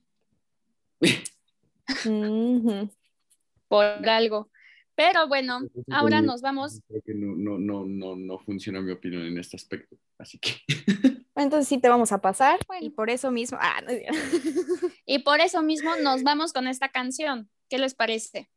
Por 3.67 3.85
algo. 4.09 4.49
Pero 4.97 5.27
bueno, 5.27 5.59
ahora 5.91 6.21
nos 6.23 6.41
vamos. 6.41 6.81
Creo 6.87 7.01
que 7.03 7.13
no, 7.13 7.35
no, 7.35 7.59
no, 7.59 7.85
no, 7.85 8.15
no 8.15 8.39
funciona 8.39 8.81
mi 8.81 8.91
opinión 8.91 9.21
en 9.27 9.37
este 9.37 9.55
aspecto, 9.55 9.95
así 10.17 10.39
que. 10.39 10.55
Entonces 11.35 11.67
sí 11.67 11.77
te 11.77 11.87
vamos 11.87 12.11
a 12.11 12.19
pasar 12.19 12.59
y 12.81 12.89
por 12.89 13.11
eso 13.11 13.29
mismo. 13.29 13.59
Ah, 13.61 13.79
y 15.05 15.19
por 15.19 15.39
eso 15.39 15.61
mismo 15.61 15.95
nos 15.97 16.23
vamos 16.23 16.51
con 16.51 16.67
esta 16.67 16.89
canción. 16.89 17.47
¿Qué 17.69 17.77
les 17.77 17.93
parece? 17.93 18.49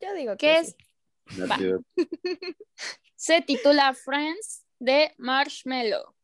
Yo 0.00 0.14
digo 0.14 0.32
que. 0.38 0.38
¿Qué 0.38 0.58
es? 0.60 0.76
Se 3.16 3.42
titula 3.42 3.92
Friends 3.92 4.64
de 4.78 5.12
Marshmello. 5.18 6.14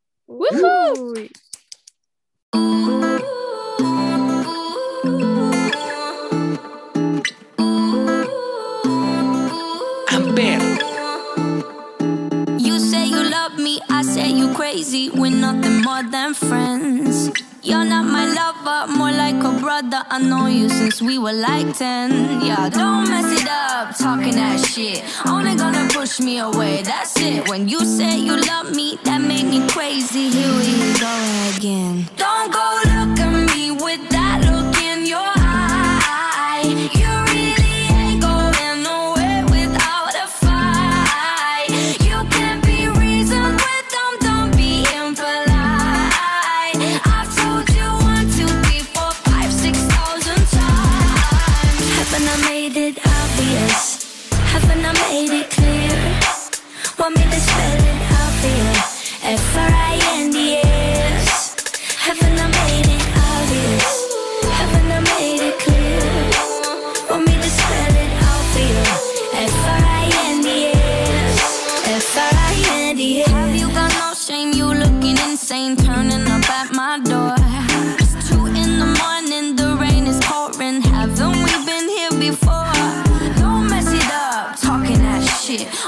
Crazy, 14.79 15.11
we're 15.11 15.29
nothing 15.29 15.83
more 15.83 16.05
than 16.05 16.33
friends. 16.33 17.31
You're 17.65 17.85
not 17.85 18.07
my 18.07 18.27
lover, 18.33 18.93
more 18.97 19.11
like 19.11 19.43
a 19.43 19.59
brother. 19.59 20.05
I 20.09 20.21
know 20.21 20.47
you 20.47 20.69
since 20.69 21.03
we 21.03 21.19
were 21.19 21.33
like 21.33 21.77
10. 21.77 22.43
Yeah, 22.43 22.69
don't 22.69 23.09
mess 23.09 23.43
it 23.43 23.49
up, 23.49 23.97
talking 23.99 24.37
that 24.37 24.65
shit. 24.65 25.03
Only 25.27 25.57
gonna 25.57 25.89
push 25.91 26.21
me 26.21 26.39
away, 26.39 26.83
that's 26.83 27.19
it. 27.19 27.49
When 27.49 27.69
you 27.69 27.81
say 27.81 28.19
you 28.19 28.37
love 28.41 28.73
me, 28.73 29.01
that 29.03 29.21
made 29.21 29.47
me 29.47 29.67
crazy. 29.67 30.31
Here 30.31 30.55
we 30.61 30.71
go 31.01 31.15
again. 31.57 32.09
Don't 32.17 32.53
go 32.53 32.78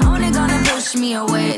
Only 0.04 0.30
gonna 0.30 0.60
push 0.64 0.94
me 0.94 1.14
away. 1.14 1.49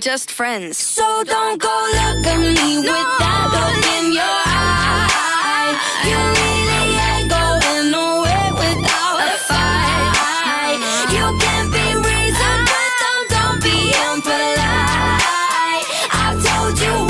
just 0.00 0.30
friends. 0.30 0.78
So 0.78 1.22
don't 1.24 1.60
go 1.60 1.68
look 1.68 2.26
at 2.26 2.38
me 2.38 2.82
no. 2.82 2.90
with 2.90 3.10
that 3.20 3.46
look 3.52 3.84
in 3.96 4.12
your 4.14 4.38
eye. 4.48 5.76
You 6.08 6.18
really 6.40 6.96
ain't 7.10 7.28
going 7.28 7.90
nowhere 7.92 8.50
without 8.56 9.20
a 9.20 9.36
fight. 9.48 10.80
You 11.12 11.26
can 11.38 11.64
be 11.70 11.86
reasoned, 12.08 12.64
but 12.72 12.90
don't, 13.02 13.26
don't 13.36 13.60
be 13.62 13.92
impolite. 14.08 15.86
I've 16.10 16.38
told 16.42 16.80
you 16.80 17.09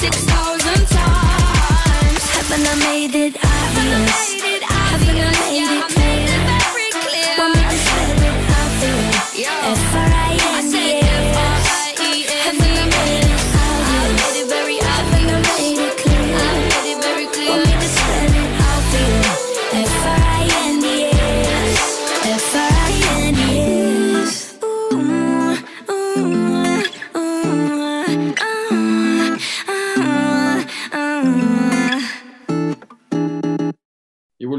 6,000 0.00 0.86
times. 0.88 2.24
Heaven, 2.32 2.66
I 2.66 2.74
made 2.86 3.14
it 3.14 3.36
obvious? 3.36 4.59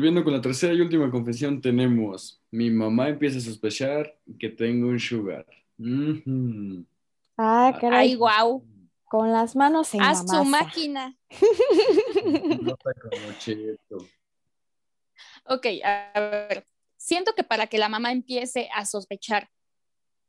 Bueno, 0.02 0.24
con 0.24 0.34
la 0.34 0.42
tercera 0.42 0.74
y 0.74 0.82
última 0.82 1.10
confesión 1.10 1.62
tenemos, 1.62 2.42
mi 2.52 2.70
mamá 2.70 3.10
empieza 3.10 3.38
a 3.38 3.42
sospechar 3.42 4.18
que 4.40 4.50
tengo 4.50 4.88
un 4.88 5.00
sugar. 5.00 5.46
Ah, 7.38 7.78
caray. 7.80 8.10
Ay, 8.10 8.16
guau. 8.16 8.64
Con 9.06 9.32
las 9.32 9.56
manos 9.56 9.94
en 9.94 10.02
A 10.02 10.10
la 10.10 10.16
su 10.16 10.26
masa. 10.26 10.44
máquina. 10.44 11.18
Como 12.22 13.34
cheto. 13.40 13.98
Ok, 15.46 15.66
a 15.84 16.20
ver. 16.20 16.66
Siento 16.98 17.34
que 17.36 17.44
para 17.44 17.68
que 17.68 17.78
la 17.78 17.90
mamá 17.90 18.12
empiece 18.12 18.70
a 18.74 18.86
sospechar 18.86 19.50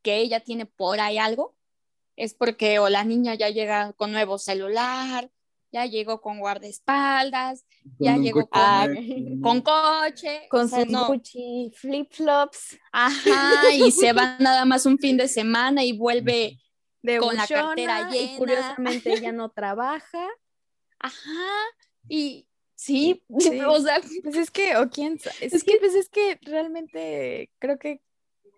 que 0.03 0.17
ella 0.17 0.41
tiene 0.41 0.67
por 0.67 1.01
ahí 1.01 1.19
algo, 1.19 1.55
es 2.17 2.35
porque 2.35 2.79
o 2.79 2.89
la 2.89 3.05
niña 3.05 3.35
ya 3.35 3.51
llega 3.51 3.93
con 3.93 4.11
nuevo 4.11 4.39
celular, 4.39 5.31
ya 5.73 5.87
llegó 5.87 6.21
con 6.21 6.39
guardaespaldas, 6.39 7.65
ya 7.99 8.13
Con 8.15 8.23
llegó 8.23 8.47
con, 8.49 9.61
coche. 9.63 10.47
Con 10.51 10.67
o 10.67 10.69
sea, 10.69 10.83
sus 10.83 10.91
no. 10.93 11.07
Gucci 11.07 11.73
flip-flops 11.75 12.79
Ajá, 12.93 13.71
y 13.73 13.91
se 13.91 14.13
va 14.13 14.37
nada 14.39 14.65
más 14.65 14.85
un 14.87 14.99
fin 14.99 15.17
de 15.17 15.29
semana 15.29 15.83
y 15.85 15.97
vuelve. 15.97 16.59
de 17.03 17.19
Con 17.19 17.35
la 17.37 17.47
cartera 17.47 18.09
y 18.15 18.27
llena. 18.27 18.39
curiosamente 18.39 19.13
ella 19.15 19.33
no 19.33 19.51
trabaja. 19.51 20.29
Ajá, 20.99 21.51
y 22.09 22.47
sí, 22.75 23.25
Sí. 23.39 23.61
o 23.67 23.81
sea, 23.81 24.01
Pues 24.23 24.37
es 24.37 24.51
que, 24.51 24.77
o 24.77 24.89
quién 24.91 25.19
sabe, 25.19 25.37
es, 25.41 25.53
Es 25.55 25.65
que, 25.65 25.79
pues 25.79 25.95
es 25.95 26.09
que 26.09 26.39
realmente 26.43 27.51
creo 27.59 27.79
que, 27.79 28.01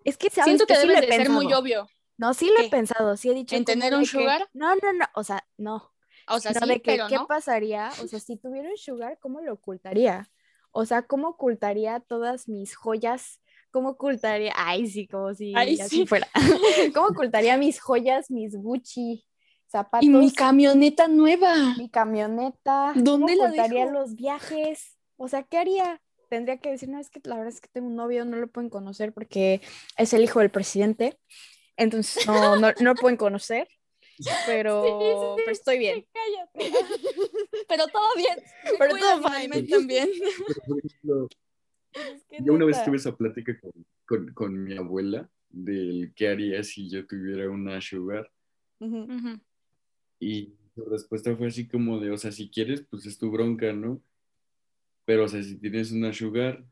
es 0.04 0.18
que 0.18 0.28
sabes 0.30 0.44
siento 0.46 0.66
que 0.66 0.74
sí 0.74 0.80
debes 0.86 1.00
lo 1.00 1.04
he 1.04 1.06
de 1.06 1.16
ser 1.24 1.30
muy 1.30 1.52
obvio. 1.54 1.88
No, 2.16 2.34
sí 2.34 2.50
lo 2.54 2.62
he 2.62 2.68
pensado, 2.68 3.16
sí 3.16 3.30
he 3.30 3.34
dicho. 3.34 3.56
¿En 3.56 3.64
tener 3.64 3.94
un 3.94 4.00
que- 4.02 4.06
sugar? 4.06 4.48
No, 4.52 4.74
no, 4.76 4.92
no, 4.92 5.06
o 5.14 5.24
sea, 5.24 5.46
no. 5.56 5.93
O 6.28 6.40
sea, 6.40 6.52
sí, 6.54 6.66
de 6.66 6.80
que, 6.82 6.92
pero 6.92 7.08
¿qué 7.08 7.16
no. 7.16 7.26
pasaría? 7.26 7.90
O 8.02 8.06
sea, 8.06 8.20
si 8.20 8.36
tuviera 8.36 8.68
un 8.70 8.76
sugar, 8.76 9.18
¿cómo 9.20 9.40
lo 9.40 9.52
ocultaría? 9.54 10.30
O 10.72 10.84
sea, 10.86 11.02
¿cómo 11.02 11.28
ocultaría 11.28 12.00
todas 12.00 12.48
mis 12.48 12.74
joyas? 12.76 13.40
¿Cómo 13.70 13.90
ocultaría? 13.90 14.52
Ay, 14.56 14.86
sí, 14.88 15.06
como 15.06 15.34
si 15.34 15.52
Ay, 15.54 15.80
así 15.80 16.00
sí. 16.00 16.06
fuera. 16.06 16.28
¿Cómo 16.94 17.08
ocultaría 17.08 17.56
mis 17.56 17.80
joyas, 17.80 18.30
mis 18.30 18.56
Gucci, 18.56 19.24
zapatos, 19.66 20.04
Y 20.06 20.10
mi 20.10 20.32
camioneta 20.32 21.08
nueva. 21.08 21.74
mi 21.76 21.90
camioneta? 21.90 22.92
¿Dónde 22.94 23.36
¿Cómo 23.36 23.44
la 23.44 23.50
ocultaría 23.50 23.86
dejo? 23.86 23.92
los 23.92 24.14
viajes? 24.14 24.96
O 25.16 25.28
sea, 25.28 25.42
¿qué 25.44 25.58
haría? 25.58 26.00
Tendría 26.28 26.58
que 26.58 26.70
decir, 26.70 26.88
no, 26.88 26.98
es 26.98 27.10
que 27.10 27.20
la 27.24 27.36
verdad 27.36 27.52
es 27.52 27.60
que 27.60 27.68
tengo 27.68 27.86
un 27.88 27.96
novio, 27.96 28.24
no 28.24 28.36
lo 28.36 28.48
pueden 28.48 28.70
conocer 28.70 29.12
porque 29.12 29.60
es 29.96 30.12
el 30.14 30.22
hijo 30.24 30.40
del 30.40 30.50
presidente. 30.50 31.18
Entonces, 31.76 32.26
no, 32.26 32.56
no, 32.56 32.68
no 32.80 32.94
lo 32.94 32.94
pueden 32.94 33.16
conocer. 33.16 33.68
Pero, 34.46 35.34
pero 35.36 35.50
estoy 35.50 35.78
bien. 35.78 36.06
Cállate. 36.12 36.72
Pero 37.68 37.86
todo 37.88 38.08
bien. 38.16 38.38
Pero 38.78 38.96
todo 38.96 39.22
fine. 39.28 39.62
también. 39.68 40.08
Pero, 40.46 40.60
por 40.66 40.78
ejemplo, 40.78 41.28
Es 41.92 42.24
que 42.26 42.38
yo 42.44 42.52
una 42.52 42.64
vez 42.64 42.84
tuve 42.84 42.96
esa 42.96 43.16
plática 43.16 43.58
con, 43.60 43.72
con, 44.06 44.34
con 44.34 44.64
mi 44.64 44.76
abuela 44.76 45.28
del 45.48 46.12
qué 46.14 46.28
haría 46.28 46.62
si 46.62 46.88
yo 46.90 47.06
tuviera 47.06 47.48
una 47.48 47.80
sugar 47.80 48.30
Ujú. 48.80 49.02
Ujú. 49.02 49.40
y 50.18 50.52
su 50.74 50.84
respuesta 50.86 51.36
fue 51.36 51.46
así 51.46 51.68
como 51.68 52.00
de, 52.00 52.10
o 52.10 52.18
sea, 52.18 52.32
si 52.32 52.50
quieres, 52.50 52.82
pues 52.90 53.06
es 53.06 53.16
tu 53.16 53.30
bronca, 53.30 53.72
¿no? 53.72 54.02
Pero, 55.04 55.24
o 55.24 55.28
sea, 55.28 55.40
si 55.42 55.56
tienes 55.56 55.92
una 55.92 56.12
sugar, 56.12 56.64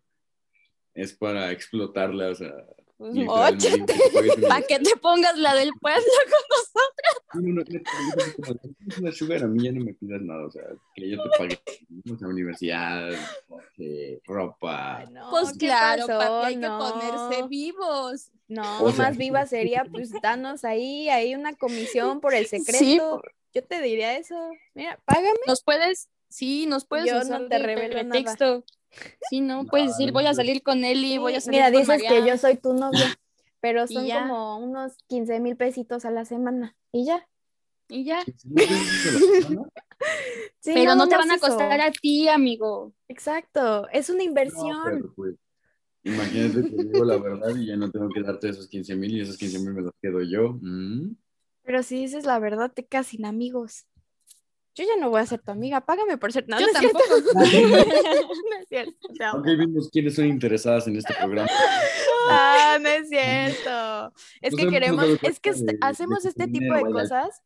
es 0.94 1.12
para 1.12 1.52
explotarla, 1.52 2.30
o 2.30 2.34
sea, 2.34 2.52
Pues, 2.98 3.26
Para 4.48 4.62
que 4.62 4.78
te 4.80 4.96
pongas 4.96 5.38
la 5.38 5.54
del 5.54 5.70
pueblo 5.80 6.02
con 6.02 6.42
nosotros. 6.50 7.21
No, 7.34 7.40
no, 7.40 7.62
no, 7.62 7.62
yo 9.00 9.12
sugar, 9.12 9.42
a 9.42 9.46
mí 9.46 9.64
ya 9.64 9.72
no 9.72 9.84
me 9.84 9.94
pidas 9.94 10.20
nada, 10.22 10.44
o 10.46 10.50
sea, 10.50 10.62
que 10.94 11.04
ella 11.06 11.22
te 11.22 11.28
pague, 11.38 11.58
o 12.12 12.16
sea, 12.18 12.28
universidad, 12.28 13.10
ropa. 14.24 14.98
Ay, 14.98 15.06
no, 15.12 15.30
Pues 15.30 15.52
¿qué 15.52 15.66
claro, 15.66 16.06
pasó? 16.06 16.18
papi, 16.18 16.46
hay 16.46 16.54
que 16.60 16.68
No. 16.68 16.78
ponerse 16.78 17.48
vivos. 17.48 18.30
No, 18.48 18.84
O 18.84 18.90
sea, 18.92 19.06
más 19.06 19.16
viva 19.16 19.46
sería, 19.46 19.84
pues, 19.84 20.10
danos 20.20 20.64
ahí, 20.64 21.08
ahí 21.08 21.34
una 21.34 21.54
comisión 21.54 22.20
por 22.20 22.34
el 22.34 22.46
secreto. 22.46 22.78
Sí, 22.78 22.98
Yo 23.54 23.64
te 23.64 23.80
diría 23.80 24.16
eso. 24.16 24.34
Mira, 24.74 24.98
págame. 25.04 25.28
Nos 25.46 25.62
puedes, 25.62 26.08
sí, 26.28 26.66
nos 26.66 26.84
puedes 26.84 27.06
Yo 27.06 27.14
no 27.16 27.20
usar 27.22 27.48
te 27.48 27.58
de 27.58 27.58
revelo 27.58 28.02
nada. 28.02 28.10
pretexto. 28.10 28.64
Sí, 29.30 29.40
no, 29.40 29.64
puedes 29.64 29.88
decir, 29.88 30.12
voy 30.12 30.26
a 30.26 30.34
salir 30.34 30.62
con 30.62 30.84
él 30.84 31.02
y 31.04 31.16
voy 31.16 31.34
a 31.34 31.40
salir 31.40 31.60
Mira, 31.60 31.70
con 31.72 31.80
dices 31.80 32.02
que 32.08 32.26
yo 32.28 32.36
soy 32.36 32.56
tu 32.56 32.74
novia, 32.74 33.18
pero 33.62 33.86
son 33.86 34.04
ya. 34.04 34.22
como 34.28 34.58
unos 34.58 34.98
15 35.06 35.38
mil 35.40 35.56
pesitos 35.56 36.04
a 36.04 36.10
la 36.10 36.24
semana. 36.26 36.76
Y 36.90 37.06
ya. 37.06 37.26
Y 37.88 38.04
ya. 38.04 38.22
Sí, 40.58 40.72
Pero 40.74 40.96
no 40.96 41.08
te 41.08 41.16
van 41.16 41.30
a 41.30 41.36
eso. 41.36 41.46
costar 41.46 41.80
a 41.80 41.90
ti, 41.92 42.28
amigo. 42.28 42.92
Exacto, 43.08 43.88
es 43.90 44.10
una 44.10 44.18
No, 44.18 44.24
inversión. 44.24 45.12
pues, 45.14 45.36
imagínate 46.02 46.70
que 46.70 46.84
digo 46.84 47.04
la 47.04 47.18
verdad 47.18 47.54
y 47.56 47.66
ya 47.66 47.76
no 47.76 47.90
tengo 47.90 48.08
que 48.08 48.20
darte 48.20 48.48
esos 48.48 48.66
15 48.68 48.96
mil 48.96 49.16
y 49.16 49.20
esos 49.20 49.36
15 49.36 49.60
mil 49.60 49.74
me 49.74 49.82
los 49.82 49.92
quedo 50.02 50.20
yo. 50.22 50.58
Mm. 50.60 51.16
Pero 51.62 51.82
si 51.84 51.96
dices 52.00 52.26
la 52.26 52.38
verdad, 52.40 52.72
te 52.72 52.84
quedas 52.84 53.08
sin 53.08 53.24
amigos. 53.24 53.86
Yo 54.74 54.84
ya 54.84 54.96
no 55.00 55.10
voy 55.10 55.20
a 55.20 55.26
ser 55.26 55.40
tu 55.40 55.50
amiga, 55.50 55.82
págame 55.82 56.16
por 56.16 56.32
ser. 56.32 56.48
No, 56.48 56.58
yo 56.58 56.66
no 56.66 56.72
es 56.72 56.80
tampoco. 56.80 57.04
no 57.34 57.42
es 57.42 58.68
cierto. 58.68 58.92
Ok, 59.38 59.46
vimos 59.58 59.88
quiénes 59.90 60.14
son 60.16 60.26
interesadas 60.26 60.86
en 60.88 60.96
este 60.96 61.14
programa. 61.14 61.48
Ah, 62.28 62.78
no 62.80 62.88
es 62.88 63.08
cierto. 63.08 64.12
Es 64.40 64.54
que 64.54 64.68
queremos, 64.68 65.06
es 65.22 65.40
que 65.40 65.52
hacemos 65.80 66.24
este 66.24 66.46
tipo 66.46 66.74
de 66.74 66.82
cosas 66.82 67.42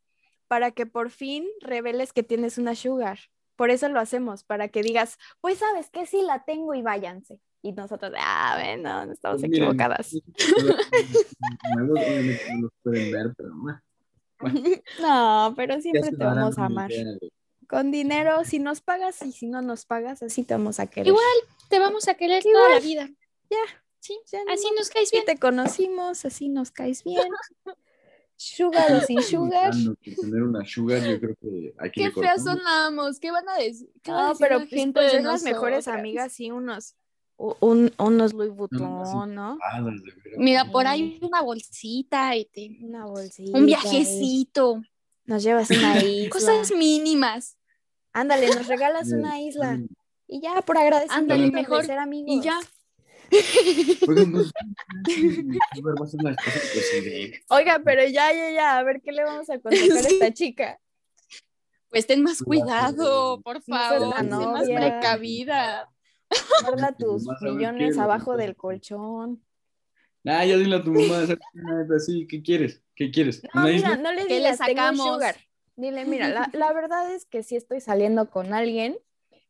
para 0.48 0.70
que 0.70 0.86
por 0.86 1.10
fin 1.10 1.44
reveles 1.60 2.12
que 2.12 2.22
tienes 2.22 2.58
una 2.58 2.74
sugar. 2.74 3.18
Por 3.56 3.70
eso 3.70 3.88
lo 3.88 4.00
hacemos, 4.00 4.44
para 4.44 4.68
que 4.68 4.82
digas, 4.82 5.18
pues 5.40 5.58
sabes 5.58 5.90
que 5.90 6.06
sí 6.06 6.22
la 6.22 6.44
tengo 6.44 6.74
y 6.74 6.82
váyanse. 6.82 7.40
Y 7.62 7.72
nosotros, 7.72 8.12
ah, 8.16 8.58
bueno, 8.60 9.06
no 9.06 9.12
estamos 9.12 9.40
Pues 9.40 9.50
miren, 9.50 9.64
equivocadas. 9.64 10.14
No 15.00 15.54
pero 15.56 15.80
siempre 15.80 16.10
te 16.10 16.24
vamos 16.24 16.58
a 16.58 16.66
amar. 16.66 16.90
Con 17.68 17.90
dinero, 17.90 18.44
si 18.44 18.58
nos 18.58 18.80
pagas 18.80 19.20
y 19.22 19.32
si 19.32 19.46
no 19.46 19.62
nos 19.62 19.86
pagas, 19.86 20.22
así 20.22 20.44
te 20.44 20.54
vamos 20.54 20.78
a 20.78 20.86
querer. 20.86 21.08
Igual 21.08 21.24
te 21.68 21.78
vamos 21.78 22.06
a 22.06 22.14
querer 22.14 22.42
toda 22.42 22.70
la 22.70 22.80
vida. 22.80 23.08
Ya. 23.50 23.82
Sí, 24.06 24.16
Ya 24.30 24.44
ni 24.44 24.52
así 24.52 24.68
nos 24.76 24.88
caes 24.88 25.10
bien. 25.10 25.24
te 25.24 25.36
conocimos, 25.36 26.24
así 26.24 26.48
nos 26.48 26.70
caes 26.70 27.02
bien. 27.02 27.26
Sugar 28.36 28.92
o 28.92 29.00
sin 29.00 29.20
sugar. 29.20 29.72
Tener 30.20 30.42
una 30.44 30.64
sugar, 30.64 31.02
yo 31.02 31.18
creo 31.18 31.34
que 31.40 31.74
hay 31.76 31.90
que 31.90 32.02
Qué 32.02 32.10
feas 32.12 32.44
sonamos. 32.44 33.18
¿Qué 33.18 33.32
van 33.32 33.48
a 33.48 33.56
decir? 33.56 33.90
¿Qué 34.02 34.12
va 34.12 34.26
a 34.26 34.32
No, 34.32 34.38
pero 34.38 34.60
gente 34.66 35.00
de 35.00 35.22
las 35.22 35.42
mejores 35.42 35.88
amigas, 35.88 36.34
sí, 36.34 36.52
unos, 36.52 36.94
un, 37.36 37.92
unos 37.98 38.32
Louis 38.32 38.50
No, 38.50 38.54
Vuitton, 38.54 39.34
¿no? 39.34 39.58
Mira, 40.36 40.70
por 40.70 40.86
ahí 40.86 41.18
una 41.20 41.42
bolsita 41.42 42.36
y 42.36 42.44
te... 42.44 42.78
Una 42.80 43.06
bolsita. 43.06 43.50
un 43.58 43.64
ahí. 43.64 43.66
viajecito. 43.66 44.82
Nos 45.24 45.42
llevas 45.42 45.70
una 45.70 45.98
isla. 46.04 46.30
Cosas 46.30 46.70
mínimas. 46.70 47.56
Ándale, 48.12 48.46
nos 48.54 48.68
regalas 48.68 49.10
una 49.12 49.40
isla. 49.40 49.80
Y 50.28 50.40
ya, 50.40 50.62
por 50.62 50.78
agradecimiento 50.78 51.34
Ándale, 51.34 51.50
mejor, 51.50 51.84
ser 51.84 51.98
amigos. 51.98 52.30
Y 52.32 52.40
ya. 52.40 52.60
Oigan, 54.08 54.32
pues. 54.32 54.52
Oiga, 57.48 57.80
pero 57.84 58.02
ya, 58.06 58.32
ya, 58.32 58.50
ya, 58.50 58.78
a 58.78 58.82
ver 58.82 59.00
qué 59.02 59.12
le 59.12 59.24
vamos 59.24 59.48
a 59.50 59.58
contratar 59.58 60.04
a 60.04 60.08
esta 60.08 60.32
chica. 60.32 60.80
Pues 61.90 62.06
ten 62.06 62.22
más 62.22 62.38
Claro. 62.42 62.46
cuidado, 62.46 63.40
por 63.42 63.62
seas 63.62 63.88
favor. 63.88 64.08
la 64.08 64.16
Sé 64.18 64.24
más 64.24 64.68
novia. 64.68 64.76
precavida. 64.78 65.90
Guarda 66.62 66.92
tus 66.92 67.28
a 67.28 67.32
ver 67.40 67.52
millones 67.52 67.98
abajo 67.98 68.36
del 68.36 68.56
colchón. 68.56 69.42
Ah, 70.24 70.44
ya 70.44 70.56
dile 70.56 70.76
a 70.76 70.82
tu 70.82 70.90
mamá, 70.92 71.24
así, 71.96 72.26
¿qué 72.26 72.42
quieres? 72.42 72.82
¿Qué 72.96 73.12
quieres? 73.12 73.44
No, 73.54 73.60
¿Una 73.60 73.70
mira, 73.70 73.76
isla? 73.90 73.96
no 73.96 74.12
le 74.12 74.26
¿Qué 74.26 74.40
le 74.40 74.50
digas, 74.50 74.58
tengo 74.58 74.70
un 74.82 74.96
sacamos? 74.96 75.14
sugar. 75.14 75.36
Dile, 75.76 76.04
mira, 76.04 76.28
la, 76.28 76.50
la 76.52 76.72
verdad 76.72 77.14
es 77.14 77.26
que 77.26 77.42
sí 77.44 77.54
estoy 77.54 77.80
saliendo 77.80 78.28
con 78.30 78.52
alguien, 78.52 78.98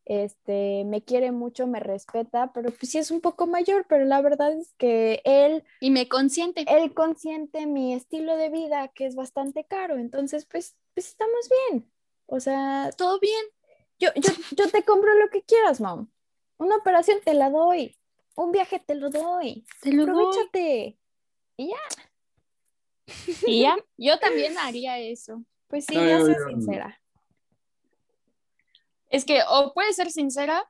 este, 0.06 0.84
me 0.86 1.02
quiere 1.02 1.32
mucho, 1.32 1.66
me 1.66 1.80
respeta, 1.80 2.52
pero 2.54 2.70
pues 2.70 2.90
sí 2.92 2.98
es 2.98 3.10
un 3.10 3.20
poco 3.20 3.46
mayor, 3.46 3.84
pero 3.88 4.04
la 4.04 4.22
verdad 4.22 4.52
es 4.52 4.72
que 4.78 5.20
él, 5.24 5.64
Y 5.80 5.90
me 5.90 6.08
consiente. 6.08 6.64
él 6.68 6.94
consiente 6.94 7.66
mi 7.66 7.92
estilo 7.92 8.36
de 8.36 8.48
vida, 8.48 8.88
que 8.88 9.04
es 9.06 9.14
bastante 9.16 9.64
caro, 9.64 9.96
entonces 9.96 10.46
pues, 10.46 10.76
pues 10.94 11.08
estamos 11.08 11.48
bien. 11.70 11.90
O 12.26 12.40
sea, 12.40 12.90
Todo 12.96 13.18
bien. 13.20 13.44
yo, 13.98 14.08
yo, 14.16 14.30
yo 14.56 14.70
te 14.70 14.82
compro 14.84 15.12
lo 15.14 15.28
que 15.30 15.42
quieras, 15.42 15.80
mom. 15.80 16.08
Una 16.58 16.76
operación 16.76 17.18
te 17.24 17.34
la 17.34 17.50
doy, 17.50 17.96
un 18.36 18.50
viaje 18.52 18.78
te 18.78 18.94
lo 18.94 19.10
doy, 19.10 19.64
Te 19.82 19.92
lo 19.92 20.06
doy. 20.06 20.14
aprovechate. 20.14 20.98
Y 21.56 21.70
ya. 23.60 23.76
Yo 23.96 24.18
también 24.18 24.56
haría 24.58 24.98
eso. 24.98 25.42
Pues 25.68 25.84
sí, 25.86 25.94
No, 25.96 26.04
ya 26.04 26.18
yo- 26.18 26.26
sé 26.26 26.36
yo- 26.38 26.48
sincera. 26.48 27.00
Es 29.10 29.24
que 29.24 29.40
o 29.48 29.72
puedes 29.74 29.96
ser 29.96 30.10
sincera 30.10 30.68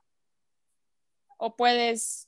o 1.37 1.55
puedes 1.55 2.27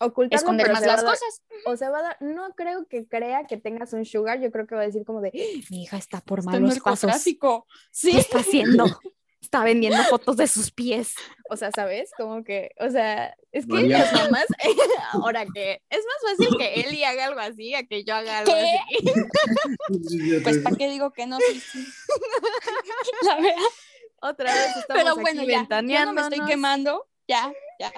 Ocultarlo, 0.00 0.36
esconder 0.38 0.70
más 0.70 0.80
se 0.80 0.86
las 0.86 1.02
dar- 1.02 1.10
cosas. 1.12 1.42
O 1.66 1.76
sea, 1.76 1.90
va 1.90 1.98
a 1.98 2.02
dar, 2.02 2.16
no 2.20 2.54
creo 2.54 2.86
que 2.86 3.06
crea 3.08 3.44
que 3.48 3.56
tengas 3.56 3.92
un 3.92 4.04
sugar, 4.04 4.40
yo 4.40 4.50
creo 4.52 4.66
que 4.66 4.76
va 4.76 4.82
a 4.82 4.86
decir 4.86 5.04
como 5.04 5.20
de, 5.20 5.30
"Ah, 5.34 5.66
mi 5.70 5.82
hija 5.82 5.96
está 5.96 6.20
por 6.20 6.38
Está 6.40 6.52
malos 6.52 6.78
pasos. 6.78 7.04
narcotráfico. 7.04 7.66
¿Qué 7.68 8.10
Sí. 8.12 8.16
está 8.16 8.38
haciendo? 8.38 8.84
está 9.40 9.64
vendiendo 9.64 10.02
fotos 10.04 10.36
de 10.36 10.46
sus 10.46 10.70
pies. 10.70 11.14
O 11.50 11.56
sea, 11.56 11.70
¿sabes? 11.74 12.10
Como 12.16 12.44
que, 12.44 12.72
o 12.78 12.90
sea, 12.90 13.34
es 13.50 13.66
que 13.66 13.72
María. 13.72 13.98
las 13.98 14.12
mamás, 14.12 14.46
ahora 15.12 15.46
que 15.52 15.82
es 15.90 16.00
más 16.04 16.36
fácil 16.36 16.56
que 16.58 16.74
Eli 16.80 17.02
haga 17.04 17.24
algo 17.24 17.40
así 17.40 17.74
a 17.74 17.84
que 17.84 18.04
yo 18.04 18.14
haga 18.14 18.38
algo 18.38 18.52
¿Qué? 18.52 18.78
así. 18.78 19.12
Pues, 20.44 20.58
¿para 20.58 20.76
qué 20.76 20.88
digo 20.90 21.10
que 21.12 21.26
no? 21.26 21.38
Sí, 21.40 21.60
sí. 21.60 21.86
La 23.22 23.34
verdad. 23.36 23.56
Otra 24.20 24.52
vez 24.52 24.76
estamos 24.76 25.02
Pero 25.02 25.14
bueno, 25.16 25.42
aquí 25.42 25.50
ya, 25.50 25.66
ya 25.82 26.04
no 26.06 26.12
me 26.12 26.20
estoy 26.22 26.40
quemando. 26.46 27.06
Ya, 27.28 27.52
ya. 27.78 27.92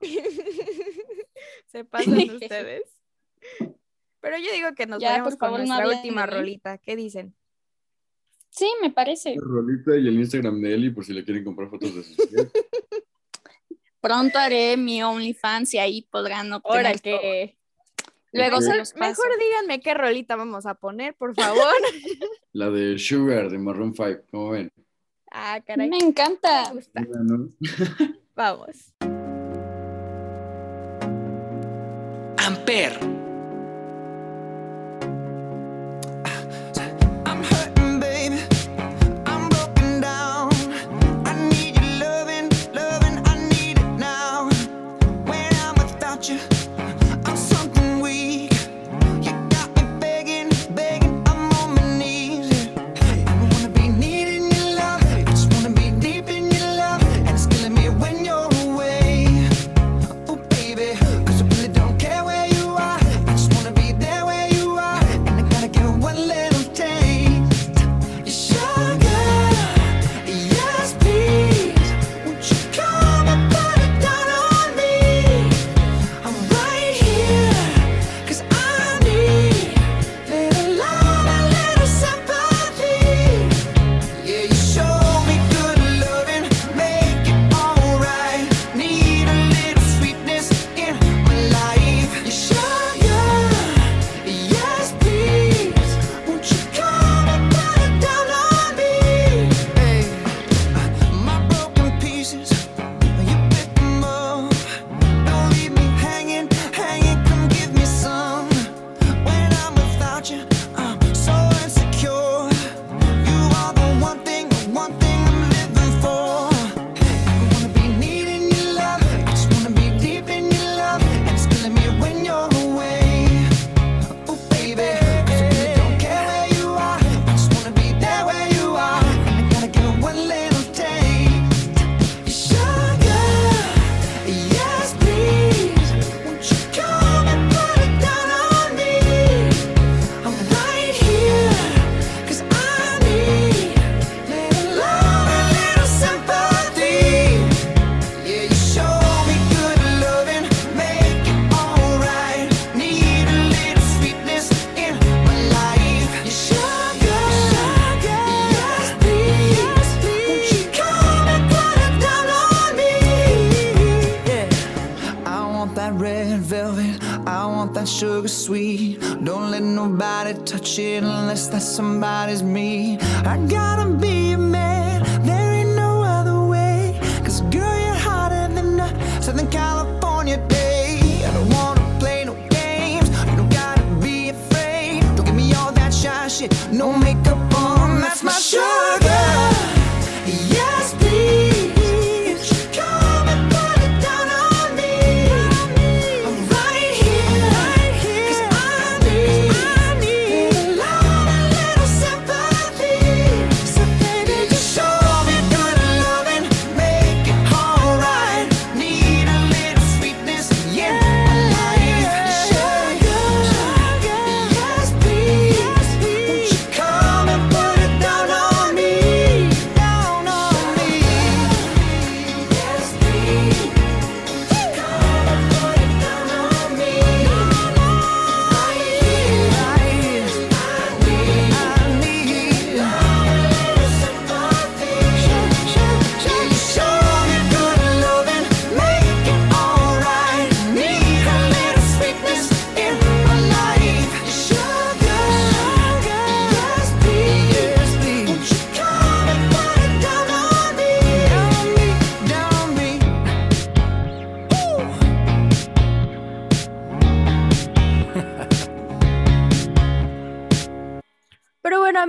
Se 1.66 1.84
pasan 1.84 2.18
ustedes. 2.30 2.82
Pero 4.20 4.38
yo 4.38 4.52
digo 4.52 4.74
que 4.74 4.86
nos 4.86 5.00
Ya, 5.00 5.10
vayamos 5.10 5.36
por 5.36 5.50
con 5.50 5.60
no 5.66 5.66
nuestra 5.66 5.88
última 5.88 6.26
mí. 6.26 6.32
rolita. 6.32 6.78
¿Qué 6.78 6.96
dicen? 6.96 7.34
Sí, 8.50 8.70
me 8.82 8.90
parece. 8.90 9.34
Rolita 9.38 9.96
y 9.96 10.06
el 10.08 10.14
Instagram 10.14 10.60
de 10.60 10.74
Eli 10.74 10.90
por 10.90 11.04
si 11.04 11.12
le 11.12 11.24
quieren 11.24 11.44
comprar 11.44 11.70
fotos 11.70 11.94
de 11.94 12.04
sus 12.04 12.16
pies. 12.16 12.50
Pronto 14.00 14.38
haré 14.38 14.76
mi 14.76 15.02
OnlyFans 15.02 15.74
y 15.74 15.78
ahí 15.78 16.02
podrán 16.10 16.52
obtener 16.52 16.86
Ahora 16.86 16.92
todo. 16.98 17.20
que 17.20 17.56
Luego 18.32 18.60
se 18.60 18.74
los 18.76 18.92
paso. 18.92 19.22
mejor 19.22 19.38
díganme 19.38 19.80
qué 19.80 19.94
rolita 19.94 20.36
vamos 20.36 20.66
a 20.66 20.74
poner, 20.74 21.14
por 21.14 21.34
favor. 21.34 21.72
La 22.52 22.70
de 22.70 22.98
Sugar 22.98 23.48
de 23.50 23.58
Maroon 23.58 23.94
5, 23.94 24.22
¿cómo 24.30 24.50
ven? 24.50 24.70
ah, 25.30 25.58
caray. 25.66 25.88
Me 25.88 25.98
Me 25.98 26.04
encanta. 26.04 26.72
Vamos. 28.36 28.92
Amper. 32.36 33.21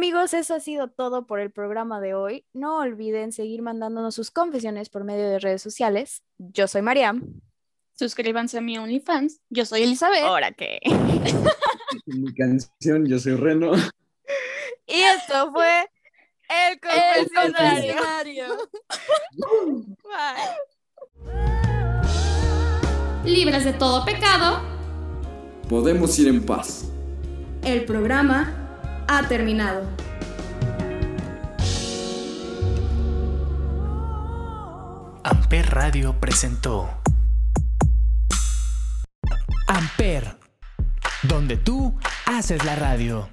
Amigos, 0.04 0.34
eso 0.34 0.54
ha 0.56 0.60
sido 0.60 0.89
todo 0.89 1.26
por 1.26 1.39
el 1.39 1.50
programa 1.50 2.02
de 2.02 2.13
hoy. 2.13 2.46
No 2.52 2.80
olviden 2.80 3.32
seguir 3.32 3.62
mandándonos 3.62 4.13
sus 4.13 4.32
confesiones 4.32 4.89
por 4.89 5.06
medio 5.06 5.30
de 5.30 5.39
redes 5.39 5.62
sociales. 5.62 6.24
Yo 6.38 6.68
soy 6.68 6.82
Mariam. 6.82 7.39
Suscríbanse 7.94 8.58
a 8.58 8.62
mi 8.62 8.78
OnlyFans. 8.78 9.39
Yo 9.50 9.63
soy 9.63 9.84
Elizabeth. 9.84 10.24
Ahora 10.26 10.52
que. 10.52 10.82
Mi 12.08 12.34
canción, 12.34 13.06
yo 13.06 13.18
soy 13.18 13.36
Reno. 13.36 13.72
Y 14.88 14.96
esto 15.04 15.54
fue 15.54 15.89
El 16.50 16.82
confesionario. 16.82 17.96
confesionario. 17.96 18.46
Bye. 23.24 23.32
Libres 23.32 23.63
de 23.63 23.72
todo 23.72 24.04
pecado, 24.04 24.62
Podemos 25.70 26.20
ir 26.20 26.28
en 26.28 26.46
paz. 26.46 26.92
el 27.63 27.86
programa 27.86 28.60
ha 29.08 29.28
terminado. 29.28 29.88
Amper 35.24 35.70
Radio 35.74 36.20
presentó 36.20 36.89
Amper, 39.68 40.38
donde 41.24 41.58
tú 41.58 41.98
haces 42.26 42.63
la 42.66 42.76
radio. 42.76 43.30